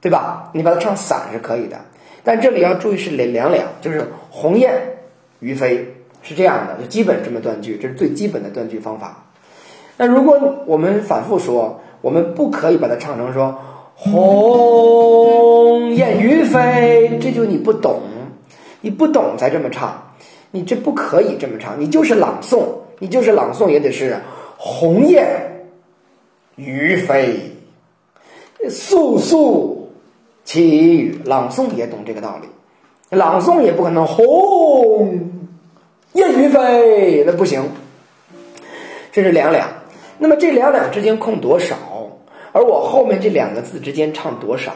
[0.00, 0.50] 对吧？
[0.54, 1.78] 你把它唱散是可以的，
[2.24, 4.72] 但这里要注意是两两，就是“鸿雁
[5.40, 5.86] 于飞”
[6.22, 9.24] 是这样的，就基本这么断句，这是最基本的断句方法。
[9.96, 13.58] 那如果我们反复说，我们不可以把它唱成说
[13.94, 18.00] “鸿雁于飞”，这就你不懂，
[18.80, 20.14] 你不懂才这么唱，
[20.50, 22.64] 你这不可以这么唱，你就是朗诵，
[22.98, 24.18] 你就是朗诵也得是
[24.56, 25.26] “鸿雁
[26.56, 27.38] 于飞”，
[28.70, 29.79] 肃肃
[30.52, 32.48] 其语，朗诵也懂这个道理，
[33.16, 35.30] 朗诵也不可能“鸿
[36.14, 37.62] 雁云飞”，那不行，
[39.12, 39.68] 这是两两。
[40.18, 41.76] 那么这两两之间空多少？
[42.50, 44.72] 而我后面这两个字之间唱多少？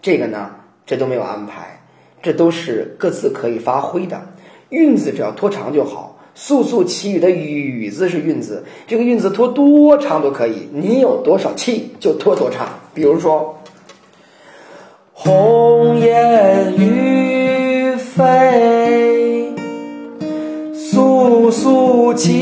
[0.00, 0.50] 这个呢，
[0.86, 1.78] 这都没有安排，
[2.22, 4.18] 这都是各自可以发挥的。
[4.70, 6.18] 韵字只要拖长就好。
[6.34, 12.66] 速速其语的语字是韵字，这个韵字拖多长都可以，你有多少气就拖多长。
[12.94, 13.54] 比如说，
[15.24, 19.54] 鸿雁于飞，
[20.74, 22.32] 肃肃其，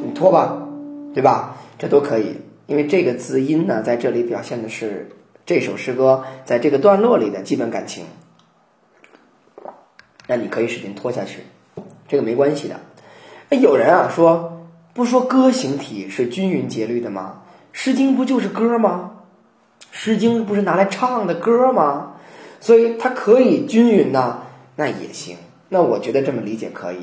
[0.00, 0.66] 你拖吧，
[1.14, 1.56] 对吧？
[1.78, 5.08] 这都可以，因为这个字音呢，在这里表现的是
[5.46, 8.02] 这首诗歌在这个段落里的基本感情。
[10.32, 11.40] 那你可以使劲拖下去，
[12.08, 12.80] 这个没关系的。
[13.50, 17.34] 那有人啊说，不说歌行体是均匀节律的吗？
[17.70, 19.10] 《诗经》不就是歌吗？
[19.90, 22.12] 《诗经》不是拿来唱的歌吗？
[22.60, 24.38] 所以它可以均匀呢，
[24.76, 25.36] 那也行。
[25.68, 27.00] 那我觉得这么理解可以。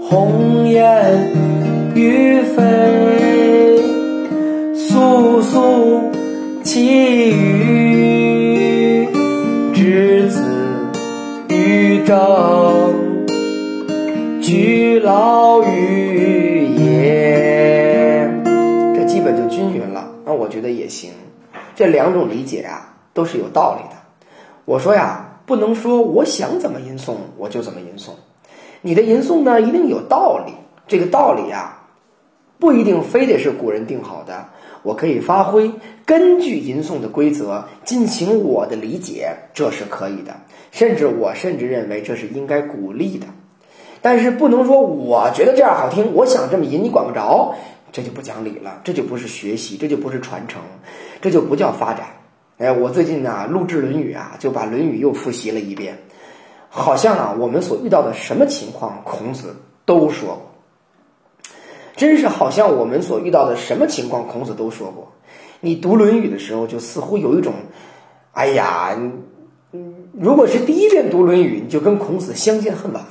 [0.00, 1.30] 鸿雁
[1.94, 3.82] 于飞，
[4.74, 6.10] 肃肃
[6.64, 7.47] 其语，
[15.08, 18.30] 居劳于野。
[18.94, 21.12] 这基本就均匀了，那我觉得也行。
[21.74, 23.96] 这两种理解啊，都是有道理的。
[24.66, 28.10] 我说呀，不能说我想怎么吟诵我就怎么吟诵。
[28.82, 30.52] 你的吟诵呢，一定有道理。
[30.86, 31.86] 这个道理啊，
[32.58, 34.48] 不一定非得是古人定好的，
[34.82, 35.72] 我可以发挥，
[36.04, 40.36] 根据吟诵的规则进行我的理解，这是可以的。
[40.70, 43.26] 甚至我甚至认为这是应该鼓励的。
[44.00, 47.54] 但是不能说我觉得这样好听，我想这么吟，你管不着，
[47.90, 50.60] 这就不讲理了，这就不是学习，这就不是传承，
[51.20, 52.06] 这就不叫发展。
[52.58, 55.98] 哎，我最近呢录制《论语》啊，就把《论语》又复习了一遍。
[56.68, 60.42] 好像啊，我们所遇到的什么情况，孔子都说过。
[61.96, 65.12] 真是好像我们所遇到的什么情况，孔子都说过。
[65.60, 67.54] 你读《论语》的时候，就似乎有一种，
[68.32, 68.96] 哎呀，
[69.72, 73.02] 嗯，如果是第一遍读《论语》，你就跟孔子相见恨晚。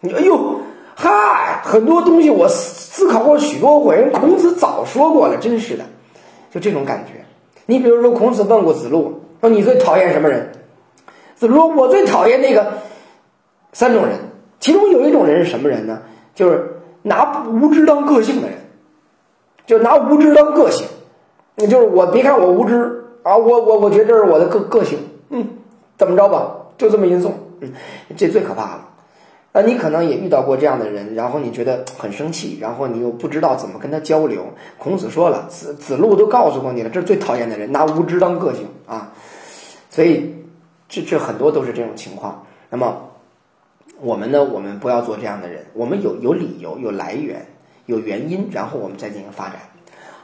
[0.00, 0.60] 你哎呦，
[0.94, 5.84] 嗨，很多东西我思思考过许多回，孔子早说过了，真是的，
[6.50, 7.24] 就这种感觉。
[7.66, 10.52] 你比如说，孔子问过子路，说你最讨厌什么人？
[11.36, 12.74] 子路说：“我最讨厌那个
[13.72, 14.16] 三种人，
[14.58, 16.02] 其中有一种人是什么人呢？
[16.34, 18.58] 就是拿无知当个性的人，
[19.64, 20.86] 就拿无知当个性。
[21.56, 24.98] 就是我，别看我无知啊，我我我觉得这是我的个个性，
[25.30, 25.46] 嗯，
[25.96, 27.30] 怎么着吧，就这么吟诵，
[27.60, 27.72] 嗯，
[28.16, 28.88] 这最可怕了。
[29.52, 34.46] 那你可能也遇到过这样的人，然后你觉得很生气，然后你又不知道怎么跟他交流。
[34.78, 39.12] 孔子说了，子子路都告诉过你了，这是最讨厌的人，拿无知当个性啊，
[39.88, 40.34] 所以。”
[40.92, 42.44] 这这很多都是这种情况。
[42.68, 43.10] 那么，
[44.00, 44.42] 我们呢？
[44.42, 45.64] 我们不要做这样的人。
[45.72, 47.46] 我们有有理由、有来源、
[47.86, 49.54] 有原因，然后我们再进行发展。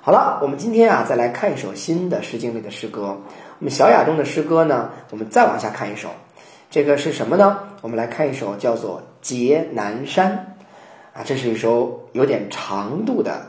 [0.01, 3.17] 好了，我们今天啊，再来看一首新的《诗经》里的诗歌。
[3.61, 6.09] 我们小雅中的诗歌呢，我们再往下看一首，
[6.77, 7.59] 这个是什么呢？
[7.81, 10.55] 我们来看一首叫做《劫南山》
[11.19, 13.47] 啊，这是一首有点长度的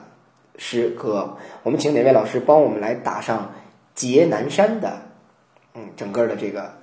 [0.57, 1.36] 诗歌。
[1.63, 3.51] 我们请哪位老师帮我们来打上
[3.93, 5.01] “劫南山”的
[5.75, 6.73] 嗯整个的这个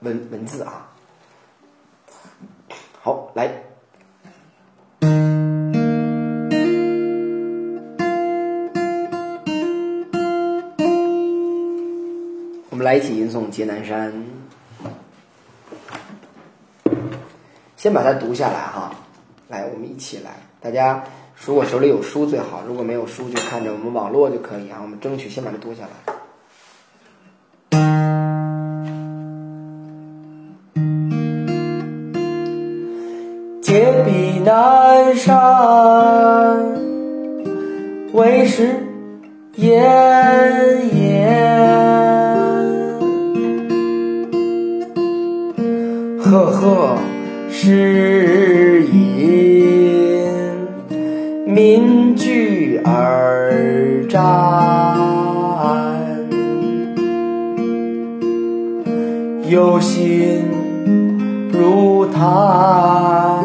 [0.00, 0.90] 文文字啊？
[3.02, 3.50] 好，来。
[12.70, 14.10] 我们来一起吟诵《劫南山》，
[17.84, 18.90] 先把它读下来哈。
[19.46, 20.36] 来，我们一起来。
[20.58, 21.04] 大家
[21.44, 24.78] 如果手里有书最好，如果没有书就看着我们网络就可以啊。
[24.80, 25.90] 我们争取先把它读下来。
[33.60, 35.36] 劫彼南山，
[38.14, 38.82] 为师
[39.56, 41.44] 炎炎。
[46.18, 46.96] 赫赫
[47.64, 50.20] 知音，
[51.46, 54.20] 民聚而战。
[59.48, 60.42] 忧心
[61.50, 63.42] 如炭，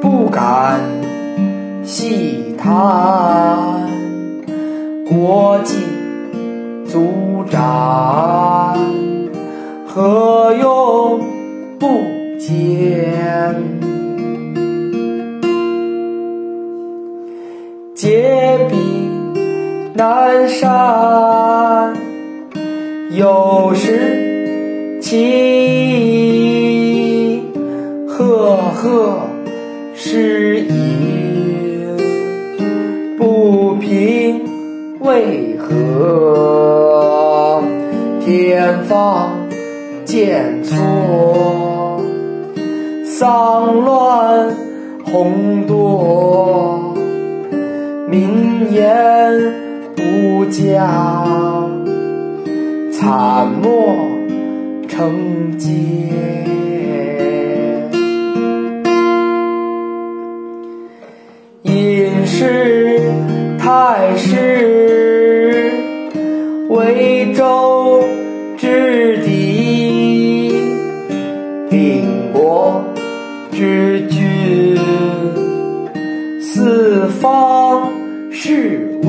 [0.00, 0.80] 不敢
[1.82, 3.58] 细谈。
[5.08, 5.74] 国际
[6.86, 7.60] 足展，
[9.88, 10.81] 何用？
[12.52, 13.56] 不见，
[17.94, 18.76] 劫彼
[19.94, 21.94] 南山，
[23.12, 25.16] 有时起，
[28.06, 29.22] 赫赫
[29.94, 31.96] 诗吟，
[33.16, 34.42] 不平
[35.00, 37.62] 为何？
[38.20, 39.30] 天方
[40.04, 41.71] 见错。
[43.22, 44.50] 脏乱
[45.04, 46.92] 红多，
[48.10, 48.82] 名言
[49.94, 50.90] 不佳，
[52.90, 53.68] 惨没
[54.88, 55.68] 成劫。
[61.62, 62.98] 因是
[63.56, 64.71] 太师，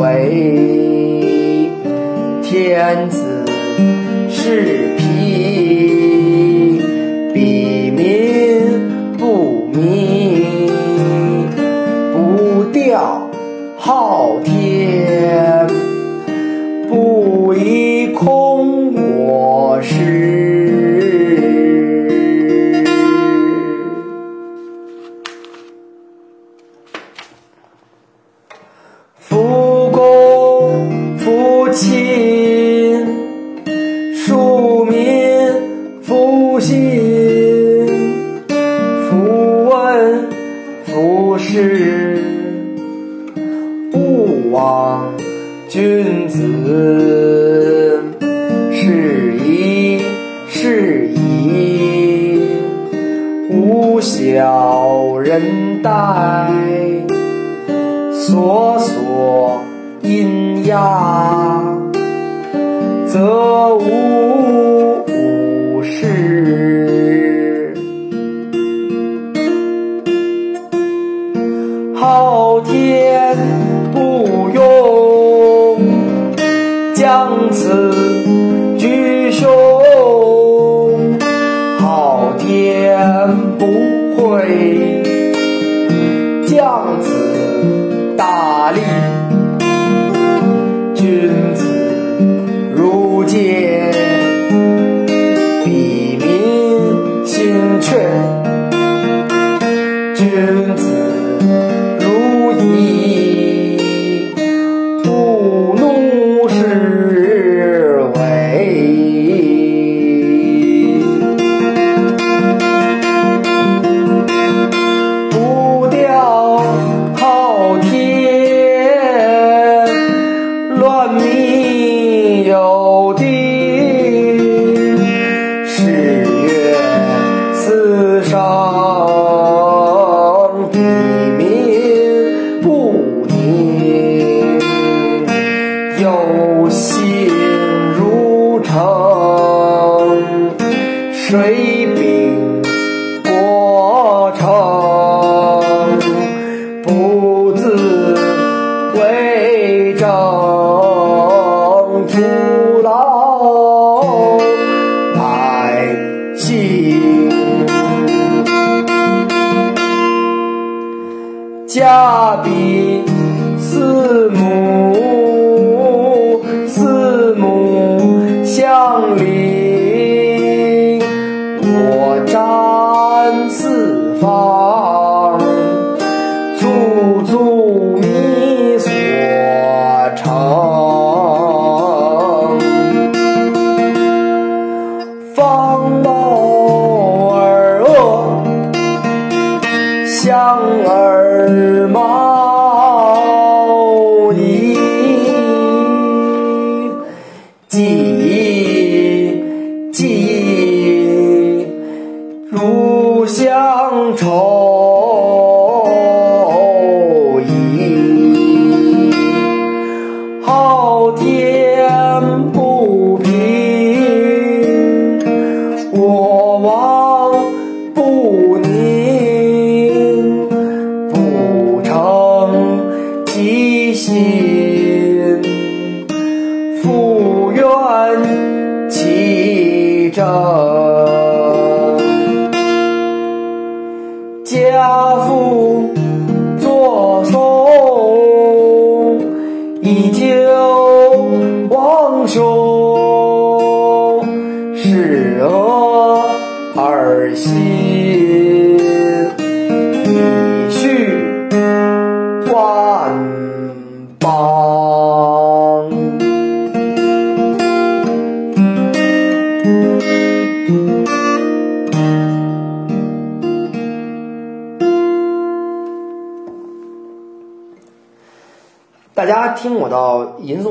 [0.04, 1.72] 为
[2.44, 3.46] 天子
[4.30, 4.93] 是
[55.84, 56.23] 好。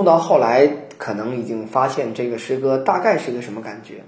[0.04, 4.02] 到后来，可能已经发现这个诗歌大概是个什么感觉。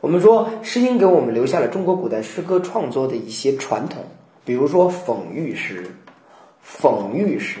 [0.00, 4.04] 我们说，《诗经》给我们留下了中国古代诗歌创作的一些传统，
[4.44, 5.90] 比如说讽喻诗。
[6.66, 7.60] 讽喻诗，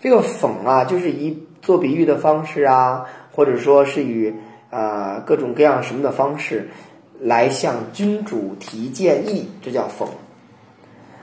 [0.00, 4.32] 这个讽啊，就是以做比喻的方式啊，或者说是以
[4.70, 6.68] 呃各种各样什么的方式
[7.18, 10.06] 来向君主提建议，这叫讽。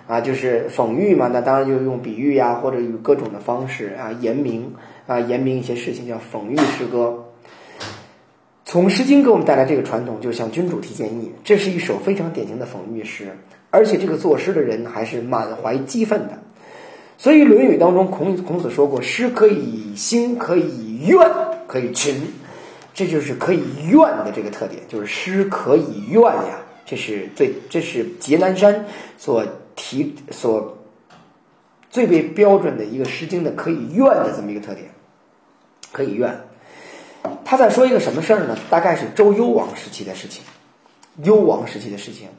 [0.05, 4.73] 啊，就是讽喻嘛，那当然就用比喻呀，或者以各种的方式啊，言明
[5.07, 7.25] 啊，言明一些事情，叫讽喻诗歌。
[8.65, 13.37] 从《诗经》给我们带来这个传统，就是向君主提建议，这是一首非常典型的讽喻诗，
[13.69, 16.39] 而且这个作诗的人还是满怀激愤的。
[17.17, 21.19] 所以《论语》当中，孔孔子说过：“诗可以兴，可以怨，
[21.67, 22.15] 可以群。”
[22.93, 26.59] 这就是可以怨的这个特点，就是诗可以怨呀。
[26.85, 28.85] 这是最，这是劫南山
[29.17, 29.45] 所
[29.75, 30.77] 提所
[31.91, 34.87] 最为标准的一个《诗经》的可以怨的这么一个特点，
[35.91, 36.41] 可以怨。
[37.45, 38.57] 他在说一个什么事儿呢？
[38.69, 40.43] 大概是周幽王时期的事情，
[41.23, 42.29] 幽王时期的事情。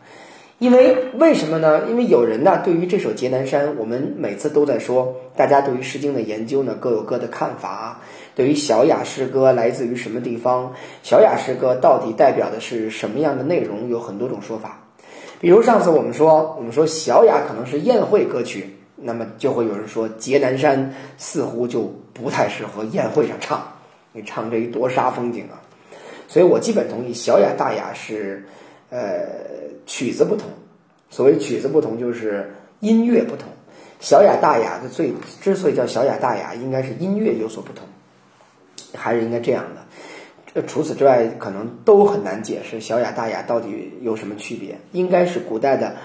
[0.59, 1.89] 因为为什么呢？
[1.89, 8.01] 因为有人呢，对于这首《劫南山》，我们每次都在说，大家对于《诗经》的研究呢，各有各的看法。
[8.35, 10.73] 对于小雅诗歌来自于什么地方，
[11.03, 14.85] 小雅诗歌到底代表的是什么样的内容，有很多种说法。
[15.41, 20.79] 比如上次我们说，我们说小雅可能是宴会歌曲，那么就会有人说《劫南山》
[21.19, 23.63] 似乎就不太适合宴会上唱，
[24.13, 25.61] 你唱这一多杀风景啊！
[26.29, 28.47] 所以我基本同意，小雅大雅是，
[28.91, 29.29] 呃，
[29.87, 30.49] 曲子不同。
[31.11, 33.49] 所谓曲子不同，就是音乐不同。
[34.01, 37.87] 小雅大雅的最之所以叫小雅大雅，应该是音乐有所不同，
[38.95, 39.83] 还是应该这样的。
[40.55, 44.79] 呃，除此之外，可能都很难解释小雅大雅到底有什么区别。
[44.93, 45.97] 应该是古代的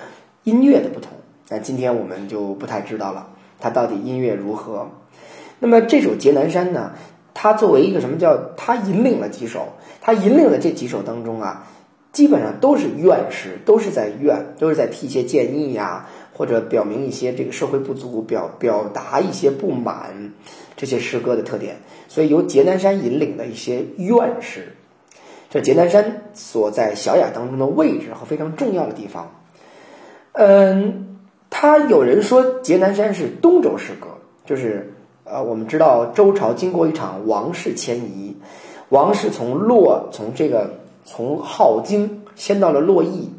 [0.44, 1.12] 音乐的不同，
[1.50, 3.30] 那今天我们就不太知道了，
[3.60, 4.90] 它到底音乐如何。
[5.60, 6.92] 那么这首《劫南山》呢，
[7.34, 9.70] 它作为一个什么叫它引领了几首，
[10.02, 11.68] 它引领的这几首当中啊，
[12.12, 20.34] 基本上都是怨诗，都是在怨，都是在提一些建议呀，或者表明一些这个社会不足，表表达一些不满，
[20.76, 21.78] 这些诗歌的特点。
[22.10, 24.76] 所以由劫南山引领的一些怨诗，
[25.50, 29.32] 这劫南山所在小雅当中的位置和非常重要的地方。
[30.34, 31.07] 嗯，
[31.60, 34.10] 他有人说劫南山是东周诗歌，
[34.46, 34.94] 就是
[35.24, 38.38] 呃，我们知道周朝经过一场王室迁移，
[38.90, 40.70] 王室从洛从这个
[41.04, 43.34] 从镐京迁到了洛邑。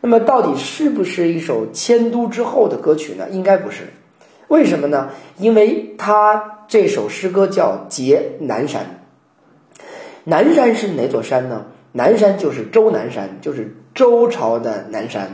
[0.00, 3.28] 那么到底是不是一首迁都之后的歌曲呢？
[3.30, 3.84] 应该不是。
[4.48, 5.10] 为什么呢？
[5.38, 8.98] 因为他这首诗歌叫《劫南山》。
[10.24, 11.64] 南山是哪座山呢？
[11.92, 15.30] 南山就是周南山，就是周朝的南山，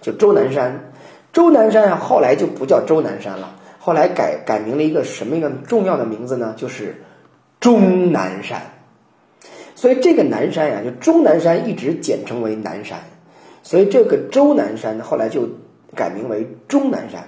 [0.00, 0.88] 就周南山。
[1.32, 6.54] 周南山啊，后来就不叫周南山了，后来改改名了一个什么一个重要的名字呢？
[6.56, 7.02] 就是
[7.58, 8.60] 终南山。
[9.74, 12.98] 所以这个南山呀，就终南山一直简称为南山，
[13.62, 15.48] 所以这个周南山后来就
[15.96, 17.22] 改名为终南山。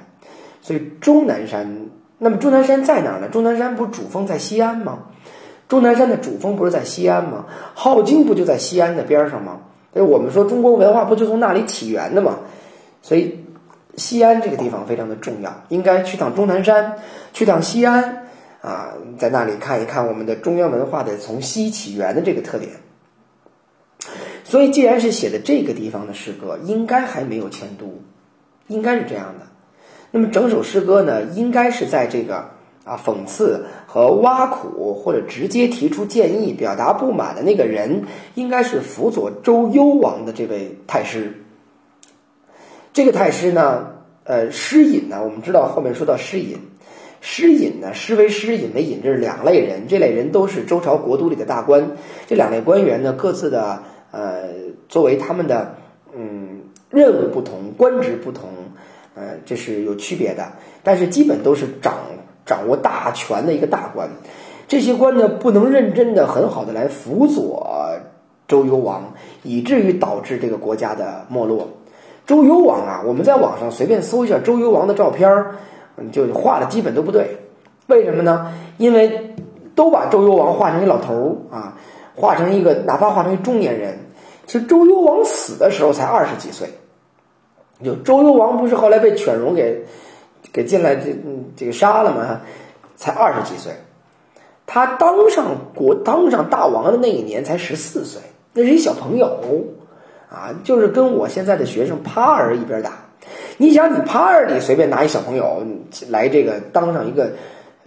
[0.61, 3.29] 所以终南山，那么终南山在哪儿呢？
[3.29, 4.99] 终南山不是主峰在西安吗？
[5.69, 7.45] 终南山的主峰不是在西安吗？
[7.77, 9.61] 镐京不就在西安的边上吗？
[9.93, 12.39] 所以我们说中国文化不就从那里起源的吗？
[13.03, 13.44] 所以
[13.97, 16.97] 西安这个地方非常的重要，应该去趟终南山，
[17.33, 18.25] 去趟西安
[18.61, 22.71] 啊，在那里看一看我们的中原文化的从西起源的这个特点。
[24.43, 28.03] 所以，既然是写的这个地方的诗歌，应该还没有迁都，
[28.67, 29.47] 应该是这样的。
[30.11, 32.37] 那么整首诗歌呢，应该是在这个
[32.85, 41.44] 啊讽刺和挖苦，或者直接提出建议、表达不满的那个人，应该是辅佐周幽王的这位太师。
[42.95, 43.89] 这个太师呢，
[44.23, 46.57] 呃，师隐呢，我们知道后面说到师隐，
[47.21, 51.97] 师隐呢，师为师，隐为隐，这是两类人，这类人都是周朝国都里的大官。
[52.29, 53.83] 这两类官员呢，各自的
[54.13, 54.45] 呃，
[54.89, 55.75] 作为他们的
[56.17, 58.49] 嗯任务不同，官职不同。
[59.17, 60.53] 呃，这是有区别的，
[60.85, 61.95] 但是基本都是掌
[62.47, 64.09] 掌握大权的一个大官。
[64.69, 67.99] 这些官呢，不能认真的、很好的来辅佐
[68.47, 71.69] 周幽王，以至于导致这个国家的没落。
[72.27, 75.57] 周幽王啊，我们在网上随便搜一下周幽王的照片儿，
[76.11, 77.39] 就画的基本都不对。
[77.87, 78.53] 为什么呢？
[78.79, 79.35] 因为
[79.75, 81.13] 都把周幽王画成一老头
[81.51, 81.77] 儿啊，
[82.15, 83.99] 画成一个哪怕画成一中年人。
[84.47, 86.69] 其实周幽王死的时候才二十几岁。
[87.83, 89.85] 就周幽王不是后来被犬戎给
[90.53, 91.15] 给进来这
[91.57, 92.41] 这个杀了吗？
[92.97, 93.73] 才二十几岁，
[94.67, 98.23] 他当上国当上大王的那一年才十四岁，
[98.53, 99.27] 那是一小朋友
[100.31, 102.93] 啊，就是跟我现在的学生耙儿一边打。
[103.57, 105.65] 你想，你耙儿里随便拿一小朋友
[106.09, 107.33] 来这个当上一个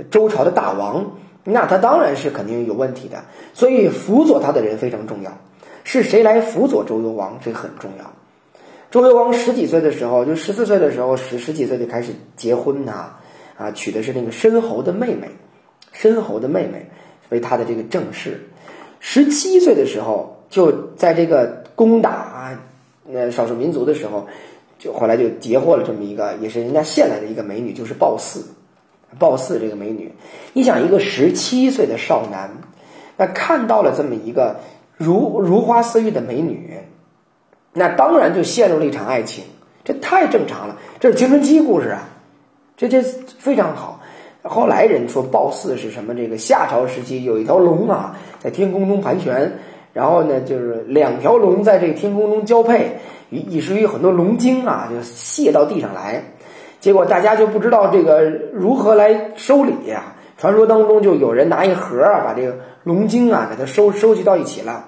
[0.10, 1.12] 周朝的大王，
[1.44, 3.24] 那他当然是肯定有问题的。
[3.54, 5.38] 所以辅佐他的人非常重要，
[5.84, 8.06] 是谁来辅佐周幽王，这很重要。
[8.90, 13.12] 周幽王十几岁的时候，就十四岁的时候，十十几岁就开始结婚呐，
[13.58, 15.28] 啊，娶的是那个申侯的妹妹，
[15.92, 16.90] 申侯的妹妹
[17.30, 18.48] 为他的这个正室。
[19.00, 22.58] 十七岁的时候，就在这个攻打
[23.06, 24.28] 那少数民族的时候，
[24.80, 28.44] 就后来就截获了这么一个，也是人家献来的一个美女，就是褒姒。
[29.20, 30.12] 褒姒这个美女，
[30.54, 32.50] 你想一个十七岁的少男，
[33.16, 34.58] 那看到了这么一个
[34.98, 36.80] 如如花似玉的美女。
[37.74, 39.44] 那当然就陷入了一场爱情，
[39.84, 42.10] 这太正常了，这是青春期故事啊，
[42.76, 44.02] 这这非常好。
[44.42, 46.16] 后来人说褒姒是什么？
[46.16, 49.60] 这个夏朝时期有一条龙啊，在天空中盘旋，
[49.94, 52.98] 然后呢，就是两条龙在这个天空中交配，
[53.30, 56.22] 以以至于很多龙精啊就泻到地上来，
[56.80, 58.22] 结果大家就不知道这个
[58.54, 60.14] 如何来收礼呀。
[60.38, 64.86] 传说当中就有人拿一盒啊，把这个龙精啊给它收收集到一起了，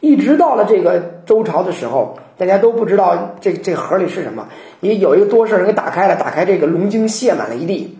[0.00, 2.16] 一直到了这个周朝的时候。
[2.38, 4.48] 大家都不知道这这盒里是什么。
[4.80, 7.96] 因为有一个多事人给打开了，打开这个龙精泻满了一地，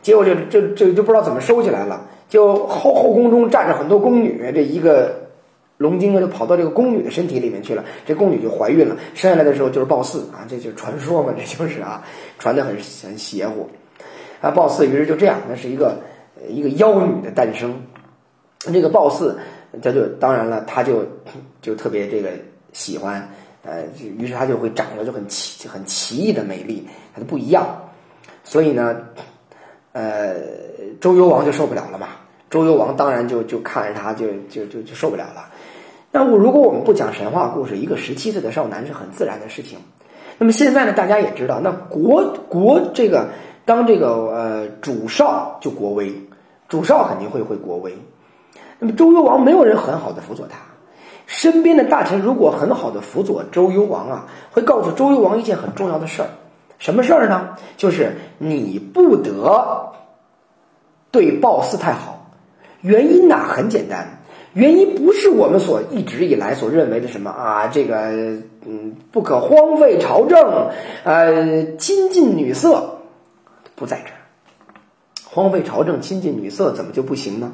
[0.00, 2.00] 结果就这这就不知道怎么收起来了。
[2.30, 5.23] 就后后宫中站着很多宫女，这一个
[5.76, 12.02] 龙精就跑到这个宫女的身体里面去了，这宫女就怀孕了，生下来的时候就是鲍姒啊，这就是传说嘛，这就是啊，
[12.38, 13.68] 传的很很邪乎。
[14.40, 15.96] 啊，鲍姒于是就这样，那是一个
[16.48, 17.74] 一个妖女的诞生。
[18.72, 19.34] 这个鲍姒，
[19.82, 21.04] 他就当然了，他就
[21.60, 22.30] 就特别这个
[22.72, 23.28] 喜欢。
[23.66, 23.82] 呃，
[24.18, 27.66] 于是她就会长得就很奇、很奇异的美丽，他就不一样。
[28.42, 28.94] 所以呢，
[29.92, 30.34] 呃，
[31.00, 32.08] 周幽王就受不了了嘛。
[32.50, 35.48] 周幽王当然就就看着她，就就就就受不了了。
[36.14, 39.80] 那我如果我们不讲神话故事，一个十七岁的少男是很自然的事情。
[40.38, 43.30] 那么现在呢，大家也知道，那国国这个
[43.64, 46.14] 当这个呃主少就国威，
[46.68, 47.98] 主少肯定会会国威。
[48.78, 50.56] 那么周幽王没有人很好的辅佐他。
[51.26, 56.28] 身边的大臣如果很好的辅佐周幽王啊，会告诉周幽王一件很重要的事儿，
[56.78, 57.56] 什么事儿呢？
[57.76, 59.92] 就是你不得
[61.10, 62.30] 对褒姒太好。
[62.82, 64.22] 原因呢很简单，
[64.54, 67.96] 原因不是我们所一直以来所认为的什么啊，这个
[68.64, 70.70] 嗯不可荒废朝政，
[71.04, 72.98] 呃亲近女色，
[73.74, 74.16] 不在这儿。
[75.24, 77.52] 荒废朝政、亲近女色怎么就不行呢？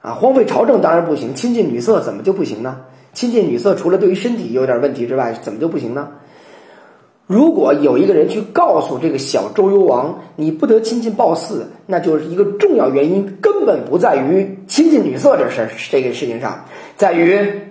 [0.00, 2.80] 啊，荒废朝政当然不行，亲近女色怎么就不行呢？
[3.12, 6.12] 亲近女色除了对于身体有点问题之外，怎么就不行呢？
[7.30, 16.64] 如果有一个人去告诉这个小周幽王，你不得亲近鲍姒，那就是一个重要原因，根本不在于亲近女色这事这个事情上，
[16.96, 17.68] 在于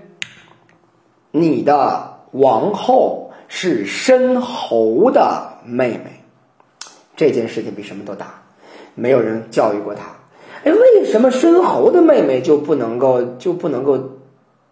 [1.32, 6.24] 你的王后是申侯的妹妹。
[7.18, 8.42] 这件事情比什么都大，
[8.96, 10.04] 没有人教育过他。
[10.64, 14.00] 哎，为什么申侯的妹妹就不能够就不能够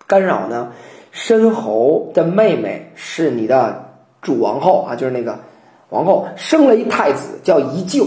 [0.07, 0.71] 干扰呢？
[1.11, 3.86] 申侯的妹妹是你的
[4.27, 5.39] 主王后啊，就是那个
[5.87, 8.05] 王后生了一太子叫宜臼，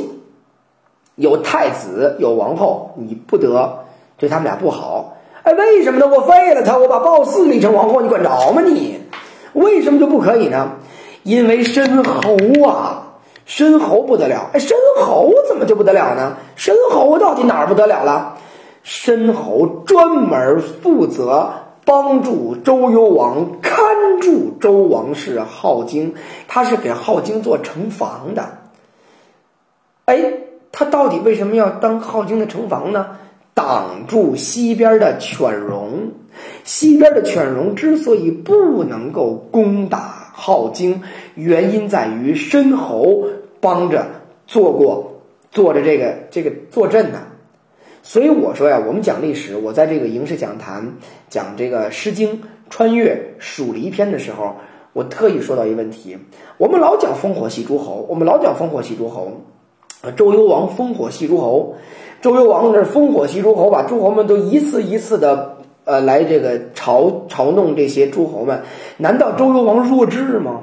[1.14, 3.78] 有太子有王后，你不得
[4.18, 5.16] 对他们俩不好。
[5.44, 6.06] 哎，为什么呢？
[6.06, 9.00] 我废了他，我把褒姒立成王后，你管着吗你？
[9.54, 10.72] 为什么就不可以呢？
[11.22, 12.36] 因为申侯
[12.68, 13.14] 啊，
[13.46, 14.50] 申侯不得了。
[14.52, 16.36] 哎，申侯怎么就不得了呢？
[16.54, 18.36] 申侯到底哪儿不得了了？
[18.82, 21.50] 申侯专门负责
[21.84, 23.78] 帮助周幽王看
[24.20, 26.14] 住周王室镐京，
[26.46, 28.58] 他是给镐京做城防的。
[30.04, 30.34] 哎，
[30.72, 33.18] 他到底为什么要当镐京的城防呢？
[33.52, 36.12] 挡住西边的犬戎，
[36.64, 41.02] 西边的犬戎之所以不能够攻打镐京，
[41.34, 43.24] 原因在于申侯
[43.60, 44.06] 帮着
[44.46, 45.20] 做过，
[45.50, 47.18] 做着这个这个坐镇呢。
[48.10, 50.94] 所以我说呀，我们讲历史，我在这个影视讲坛
[51.28, 52.38] 讲这个《诗经》
[52.68, 54.56] 穿越蜀离篇的时候，
[54.92, 56.18] 我特意说到一个问题：
[56.58, 59.30] 我们老讲烽火戏诸侯，我们老讲烽火戏诸侯，
[60.16, 61.76] 周幽王烽火戏诸侯。
[62.20, 68.60] 周幽王那烽火戏诸侯，把诸侯们都一次一次的呃来这个嘲嘲弄这些诸侯们，
[68.96, 70.62] 难道周幽王弱智吗？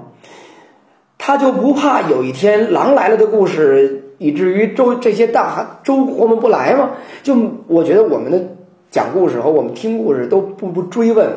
[1.18, 6.91] 他就不怕有一天狼来了的故事，以至于周这些大周侯们不来吗？
[7.24, 7.36] 就
[7.68, 8.41] 我觉得我们的
[8.89, 11.30] 讲故事和我们听故事都不不追问，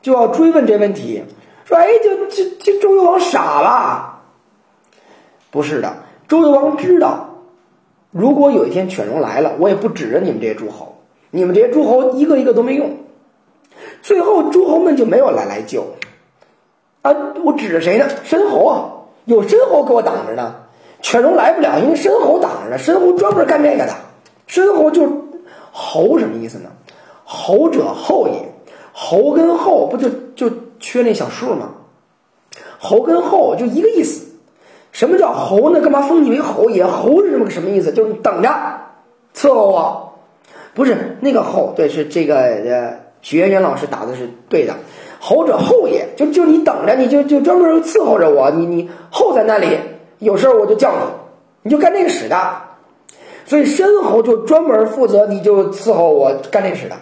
[0.00, 1.22] 就要追问这问题，
[1.64, 4.20] 说哎，就这这周幽王傻了？
[5.50, 5.96] 不是的，
[6.28, 7.28] 周幽王知道。
[8.10, 10.96] 如果有一天犬戎来了，我也不指着你们这些诸侯，
[11.30, 12.98] 你们这些诸侯一个一个都没用，
[14.02, 15.86] 最后诸侯们就没有来来救，
[17.02, 17.10] 啊，
[17.42, 18.06] 我指着谁呢？
[18.24, 18.92] 申侯啊，
[19.24, 20.56] 有申侯给我挡着呢，
[21.02, 23.92] 犬戎来不了，因为申侯挡着呢，申侯专门干这个的，
[24.46, 25.02] 申侯就
[25.72, 26.70] 侯什么意思呢？
[27.24, 28.54] 侯者后也，
[28.92, 31.70] 侯跟后不就就缺那小数吗？
[32.78, 34.28] 侯跟后就一个意思。
[34.92, 35.80] 什么叫侯呢？
[35.80, 36.84] 干嘛封你为侯爷？
[36.84, 37.92] 侯是这么什么意思？
[37.92, 38.50] 就是等着
[39.34, 40.18] 伺候我，
[40.74, 44.74] 不是那个后，对，是这个呃，许渊渊老师打的是对的。
[45.18, 49.78] 侯者后也，就就你等着，你就就专门伺候着我，你你候在那里，
[50.22, 50.98] 有事我就叫你，
[51.62, 52.62] 你就干这个使的。
[53.44, 56.96] 所以申侯就专门负责，你就伺候我干这使的，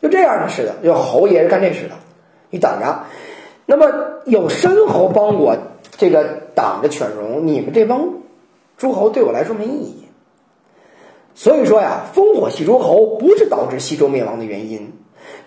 [0.00, 1.94] 就这样的使的，就侯爷是干这使的，
[2.50, 3.04] 你等着。
[3.66, 3.86] 那么
[4.24, 5.56] 有申侯帮我。
[6.00, 6.22] 这个
[6.54, 8.08] 挡着犬戎，你们这帮
[8.76, 10.04] 诸侯对我来说没意义。
[11.34, 14.92] 所以说呀，烽火戏诸侯不是导致西周灭亡的原因，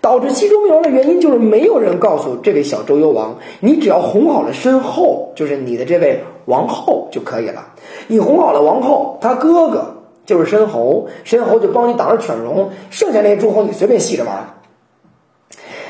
[0.02, 7.72] 导致西周灭亡的原因就是没有人告诉这位小周幽王，你只要哄好了身后，就是你的这位王后就可以了。
[8.08, 9.94] 你哄好了王后，他哥哥
[10.26, 14.54] 就是申侯，申侯就帮你挡着犬戎，剩下那些诸侯你随便戏着玩。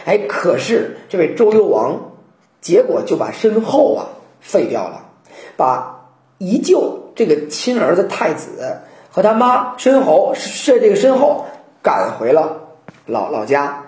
[0.04, 1.98] 哎，可是这位周幽王，
[2.60, 4.06] 结果就把申后啊。
[4.44, 5.00] 废掉了，
[5.56, 6.04] 把
[6.38, 6.82] 宜臼
[7.14, 8.76] 这个亲儿子太子
[9.08, 11.44] 和他妈申侯是这个申后
[11.80, 12.58] 赶回了
[13.06, 13.80] 老老家。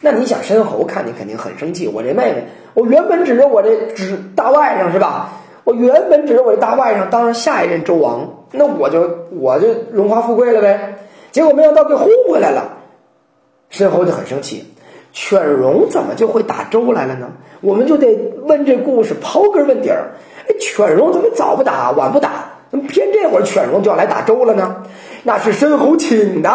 [0.00, 1.88] 那你想，申侯看你肯定很生气。
[1.88, 2.44] 我这妹妹，
[2.74, 5.30] 我原本指着我这指大外甥是吧？
[5.64, 10.98] 我原本指着我这大外甥当上下一任周王，那我就我就荣华富贵了呗。
[11.30, 12.78] 结果没想到给轰回来了，
[13.70, 14.72] 申侯就很生气。
[15.12, 17.28] 犬戎怎么就会打周来了呢？
[17.60, 20.12] 我们就得问这故事，刨根问底儿。
[20.48, 24.84] 哎，犬戎怎么早不打，晚不打，怎么偏这会儿犬戎就要来打周了呢？
[25.24, 26.50] 那是申侯请的，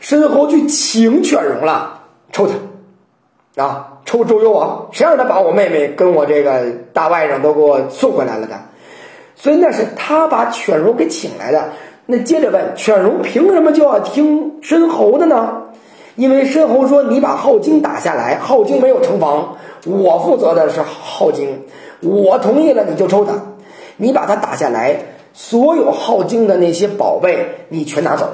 [0.00, 1.93] 申侯去请犬戎了，
[2.34, 8.60] 抽他，啊，抽周幽王，谁让他把我妹妹跟我这个大外甥都给我送回来了的？
[9.36, 11.70] 所以那是他把犬戎给请来的。
[12.06, 15.62] 那接着问，犬戎凭什么就要听申侯的呢？
[16.16, 21.62] 因为申侯说：“你把镐京打下来，镐京没有城防，我负责的是镐京，
[22.00, 23.32] 我同意了你就抽他，
[23.96, 24.96] 你把他打下来，
[25.32, 28.28] 所有镐京的那些宝贝你全拿走，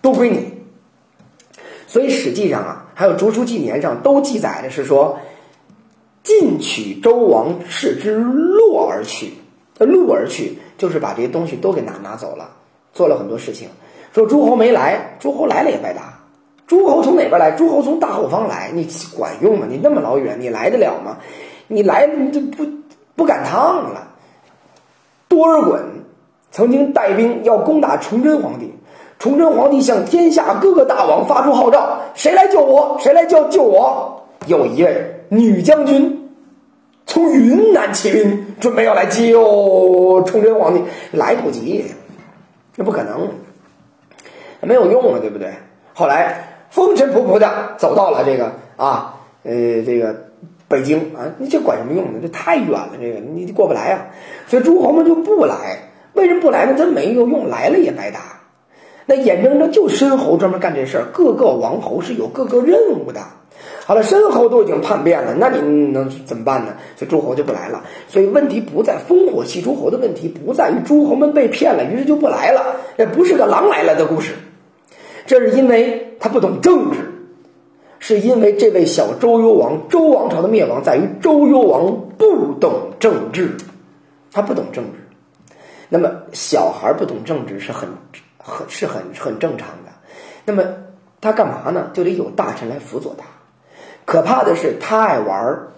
[0.00, 0.54] 都归你。
[1.86, 5.18] 所以实际上啊，还有竹书纪年上都记载的是说，
[6.22, 9.34] 进取周王室之洛而去，
[9.78, 12.56] 路而去就是把这些东西都给拿拿走了，
[12.94, 13.68] 做了很多事情。
[14.14, 16.14] 说诸侯没来，诸侯来了也白搭。”
[16.66, 17.50] 诸侯从哪边来？
[17.52, 19.66] 诸侯从大后方来，你管用吗？
[19.68, 21.18] 你那么老远，你来得了吗？
[21.68, 22.66] 你来你就不
[23.14, 24.08] 不赶趟了。
[25.28, 25.82] 多尔衮
[26.50, 28.72] 曾经带兵要攻打崇祯皇帝，
[29.18, 32.98] 崇祯皇帝向天下各个大王发出号召：谁来救我？
[33.00, 34.22] 谁来救救我？
[34.46, 36.30] 有一位女将军
[37.06, 41.86] 从云南起兵，准备要来救崇祯皇帝，来不及，
[42.76, 43.30] 那不可能，
[44.60, 45.50] 没有用了，对不对？
[45.94, 50.14] 后来风尘仆仆的走到了这个啊，呃，这个
[50.68, 52.18] 北京啊，你这管什么用呢？
[52.20, 54.06] 这太远了，这个你过不来啊。
[54.46, 56.74] 所以诸侯们就不来，为什么不来呢？
[56.76, 58.20] 他没有用，来了也白搭。
[59.06, 63.20] 那眼睁睁就申侯专门干这事儿，各个王侯是有各个任务的。
[63.86, 65.60] 好了，申侯都已经叛变了，那你
[65.92, 66.74] 能怎么办呢？
[66.96, 67.84] 所以诸侯就不来了。
[68.08, 72.76] 所以问题不在烽火戏诸侯的问题，不在于诸侯们被骗了，于是就不来了。
[72.98, 74.34] 这不是个狼来了的故事，
[75.24, 76.98] 这是因为他不懂政治，
[78.00, 83.56] 是因为这位小周幽王，周王朝的灭亡在于周幽王不懂政治，
[84.32, 84.90] 他不懂政治。
[85.88, 87.88] 那么小孩不懂政治是很。
[88.46, 89.92] 很是很很正常的，
[90.44, 90.62] 那么
[91.20, 91.90] 他干嘛呢？
[91.92, 93.24] 就得有大臣来辅佐他。
[94.04, 95.72] 可怕的是他爱玩儿，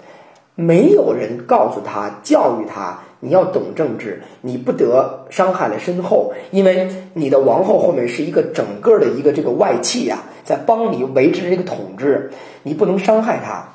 [0.54, 12.30] 没有人告诉他、教育他，你要懂政治，你不得伤害了身后，因为你的王后后面是一个整个的一个这个外戚呀，在帮你维持这个统治，
[12.62, 13.66] 你不能伤害他。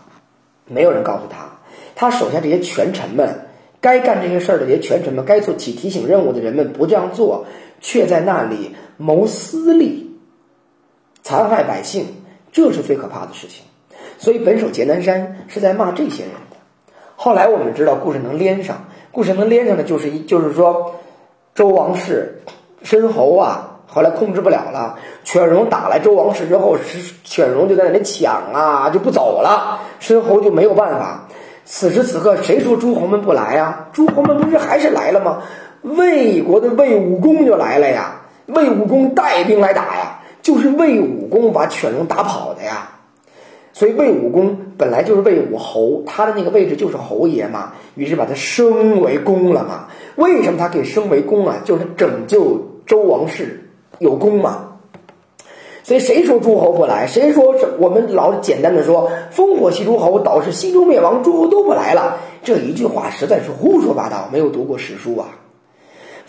[0.67, 1.49] 没有人告诉他，
[1.95, 3.47] 他手下这些权臣们，
[3.81, 7.45] 该干这些事儿的这些权臣们，该做起提醒任务的人们不这样做，
[7.83, 8.75] 却在那里。
[8.95, 10.15] 谋私利，
[11.23, 12.05] 残害百姓，
[12.51, 13.63] 这是最可怕的事情。
[14.19, 16.57] 所以本首劫南山是在骂这些人的。
[17.15, 20.93] 后来我们知道故事能连上，故事能连上的就是一，就是说
[21.55, 22.43] 周王室
[22.83, 26.77] 申侯啊，后来控制不了了，犬戎打来周王室之后，
[27.23, 31.27] 犬戎就在那里抢啊，就不走了，申侯就没有办法。
[31.65, 33.87] 此时此刻，谁说诸侯们不来啊？
[33.91, 35.41] 诸侯们不是还是来了吗？
[35.83, 38.21] 魏国的魏武公就来了呀。
[38.47, 42.89] 魏武公带兵来打呀，就是魏武公把犬戎打跑的呀。
[43.71, 49.87] 所以魏武公本来就是魏武侯，他的那个位置就是侯爷嘛，于是把他升为公了嘛。
[50.15, 51.61] 为什么他可以升为公啊？
[51.63, 54.73] 就是拯救周王室有功嘛。
[55.83, 57.07] 所以谁说诸侯不来？
[57.07, 62.17] 谁说我们老简单的说烽火戏诸侯导致西周灭亡，诸侯都不来了？
[62.43, 65.29] 这一句话实在是胡说八道，没有读过史书啊。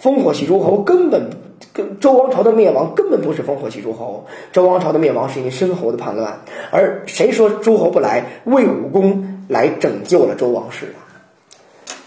[0.04, 1.30] 烽火戏诸侯根本。
[1.72, 6.38] 跟周王朝的灭亡根本不是烽火戏诸侯，周王朝的灭亡是因为申侯的叛乱，
[6.70, 8.24] 而谁说诸侯不来？
[8.44, 11.02] 魏武公来拯救了周王室啊！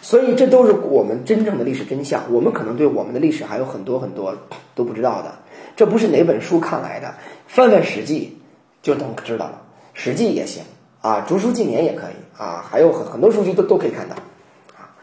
[0.01, 2.23] 所以这都是我们真正的历史真相。
[2.31, 4.33] 我们可能对我们的历史还有很多很多
[4.73, 5.33] 都不知道的，
[5.75, 7.15] 这不是哪本书看来的，
[7.47, 8.37] 翻翻《史记》
[8.85, 9.61] 就能知道了，
[9.93, 10.63] 《史记》也行
[11.01, 14.15] 啊，《竹书纪年》也可以啊，还有很很多书籍都都可以看到
[14.77, 14.95] 啊，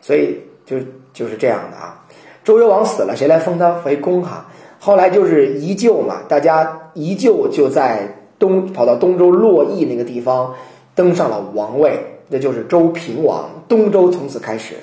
[0.00, 0.78] 所以就
[1.12, 2.02] 就是这样的啊。
[2.50, 4.46] 周幽王死了，谁来封他为公哈？
[4.80, 10.52] 后来就是宜臼嘛，大家宜臼就在东跑到东周洛邑那个地方
[10.96, 13.48] 登上了王位，那就是周平王。
[13.68, 14.74] 东周从此开始，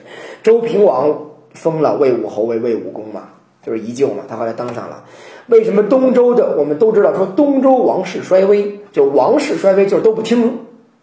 [0.41, 1.13] 周平王
[1.55, 3.23] 封了魏武侯为魏武公嘛，
[3.61, 5.03] 就是宜臼嘛，他后来登上了。
[5.47, 10.59] 为什么东周的我们都知道说东周王室衰微，就王室衰微就是都不听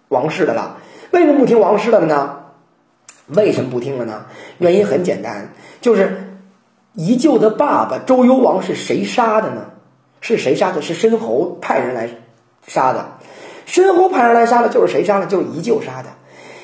[0.08, 0.78] 王室的了？
[1.10, 2.36] 为什么不听王室的了呢？
[3.26, 4.24] 为什么不听了呢？
[4.56, 5.52] 原因很简单，
[5.82, 6.30] 就是。
[6.94, 9.66] 宜臼的爸爸周幽王是谁杀的呢？
[10.20, 10.80] 是谁杀的？
[10.80, 12.08] 是申侯派人来
[12.66, 13.04] 杀的。
[13.66, 15.26] 申侯派人来杀的，就是谁杀的？
[15.26, 16.08] 就是宜臼杀的。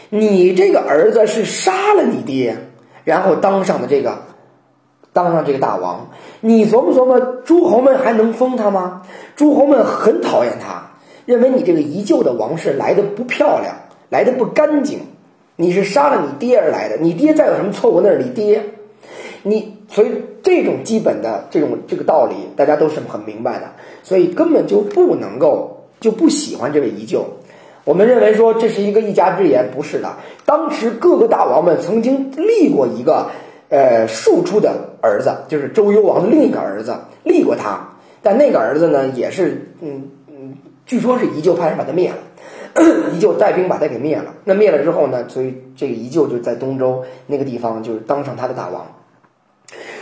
[0.09, 2.57] 你这个儿子是杀了你爹，
[3.05, 4.22] 然后当上的这个，
[5.12, 6.11] 当上这个大王。
[6.41, 9.03] 你琢磨琢磨，诸侯们还能封他吗？
[9.37, 10.91] 诸侯们很讨厌他，
[11.26, 13.74] 认为你这个宜臼的王室来的不漂亮，
[14.09, 15.01] 来的不干净。
[15.57, 18.64] 你是杀了你爹而来的，你爹再有什么错误，那是你爹。
[19.43, 20.09] 你所以
[20.43, 23.66] 这种基本的这种这个道理，大家都是很明白的，
[24.05, 27.24] 所以根本就不能够就不喜欢这位宜臼。
[27.84, 30.16] 我们认为说这是一个一家之言，不是的。
[30.47, 33.30] 当时各个大王们曾经立过一个
[33.68, 37.88] 呃庶出的儿子，就是周幽王的另一个儿子立过他，
[38.22, 40.55] 但那个儿子呢也是嗯嗯，
[40.86, 42.18] 据说是宜臼派人把他灭了，
[43.12, 44.34] 宜臼带兵把他给灭了。
[44.45, 48.86] 那灭了之后呢，所以这个宜臼就在东周那个地方就是当上他的大王。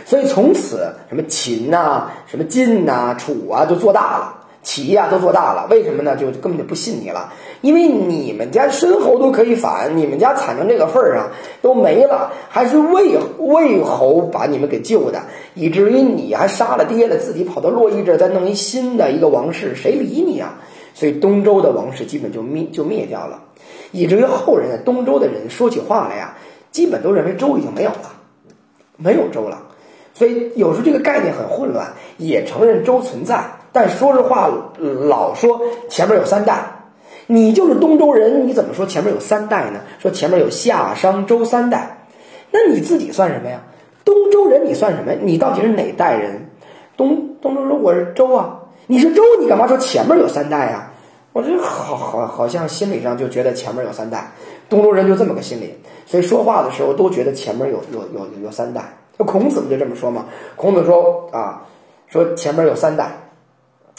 [0.09, 5.67] 所以从此，什么秦呐，什么晋呐，楚啊，就做大了；齐呀，都做大了。
[5.69, 6.15] 为什么呢？
[6.15, 7.31] 就根本就不信你了，
[7.61, 11.29] 因为你们家申侯都可以反，你们家惨成这个份儿上
[11.61, 15.21] 都没了，还是魏魏侯把你们给救的，
[15.53, 20.57] 以至于你还杀了爹了，自己跑到洛邑这儿再弄一新的一个王室，谁理你啊？
[20.95, 23.43] 所以东周的王室基本就灭就灭掉了，
[23.91, 26.35] 以至于后人东周的人说起话来呀，
[26.71, 28.11] 基本都认为周已经没有了，
[28.97, 29.67] 没有周了。
[30.19, 33.41] 所以有时候这个概念很混乱，也承认周存在，
[33.71, 34.49] 但说实话，
[35.07, 36.61] 老说前面有三代，
[37.25, 39.79] 你就是东周人，你怎么说前面有三代呢？
[39.97, 42.05] 说前面有夏商周三代，
[42.51, 43.61] 那你自己算什么呀？
[44.03, 45.13] 东周人你算什么？
[45.21, 46.49] 你到底是哪代人？
[46.97, 50.91] 东东周说我是周啊，你是周，你干嘛说前面有三代啊？
[51.31, 54.31] 我这好好好像心理上就觉得前面有三代，
[54.67, 55.73] 东周人就这么个心理，
[56.05, 58.81] 所以说话的时候都觉得前面有有有有三代。
[59.19, 60.25] 那孔子不就这么说吗？
[60.55, 61.67] 孔子说啊，
[62.07, 63.11] 说前面有三代，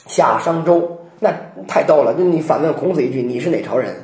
[0.07, 0.97] 夏商周。
[1.23, 1.31] 那
[1.69, 2.15] 太逗了！
[2.17, 3.95] 那你反问孔子一句：“你是哪朝人？”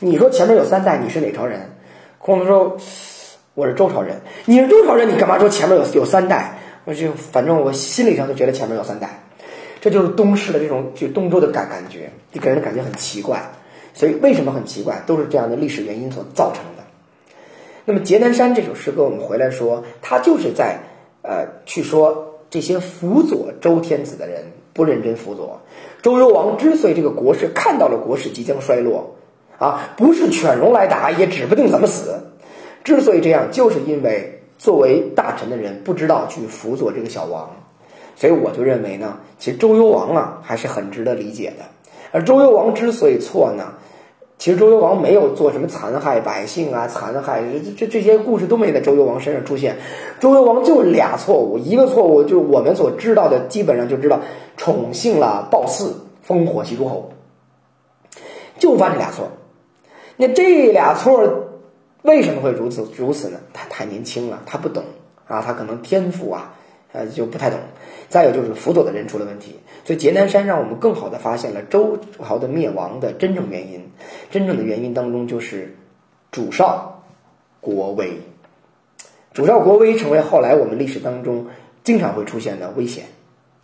[0.00, 1.70] 你说前面有三代，你是哪朝人？
[2.18, 2.76] 孔子说
[3.54, 6.58] ：“我是周朝人。”你是周朝人，你干嘛说前面有有三代？
[6.84, 9.08] 我就反正我心理上就觉得前面有三代，
[9.80, 13.40] 这就是东市的这种就东周的感感觉，就给人的感觉很奇怪。
[13.94, 16.82] 所以为什么很奇怪，都是这样的历史原因所造成的。
[17.88, 20.78] 那么《劫南山》这首诗歌，我们回来说，它就是在
[21.22, 25.62] 呃去说这些辅佐周天子的人不认真辅佐。
[26.02, 29.14] 周幽王之所以这个国势看到了国势即将衰落，
[29.56, 32.14] 啊，不是犬戎来打，也指不定怎么死。
[32.84, 37.56] 之所以这样，就是因为作为大臣的人不知道去辅佐这个小王，
[38.16, 41.64] 所以我就认为呢，其实周幽王啊还是很值得理解的。
[42.12, 43.72] 而周幽王之所以错呢，
[44.38, 49.76] 其实周幽王没有做什么残害百姓啊，残害这这这些故事都没在周幽王身上出现。
[50.20, 54.20] 周幽王就俩错误，一个错误就是我们所知道的，基本上就知道。
[54.56, 55.92] 宠幸了褒姒，
[56.26, 57.10] 烽火戏诸侯，
[58.58, 59.28] 就犯这俩错。
[60.16, 61.48] 那这俩错
[62.02, 63.38] 为什么会如此如此呢？
[63.52, 64.84] 他太年轻了，他不懂
[65.26, 66.54] 啊，他可能天赋啊，
[66.92, 67.58] 呃，就不太懂。
[68.08, 69.56] 再有就是辅佐的人出了问题。
[69.84, 73.90] 所以劫南山让我们更好的发现了周朝的灭亡的真正原因。
[74.30, 75.74] 真正的原因当中就是
[76.30, 77.04] 主少
[77.60, 78.18] 国威，
[79.32, 81.46] 主少国威成为后来我们历史当中
[81.84, 83.04] 经常会出现的危险。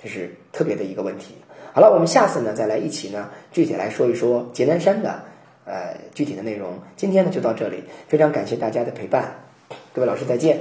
[0.02, 1.34] 这是特别的一个问题。
[1.72, 5.22] 好了，我们下次呢再来一起呢具体来说一说劫南山的
[5.64, 6.78] 呃具体的内容。
[6.96, 9.34] 今天呢就到这里，非常感谢大家的陪伴，
[9.92, 10.60] 各位老师再见。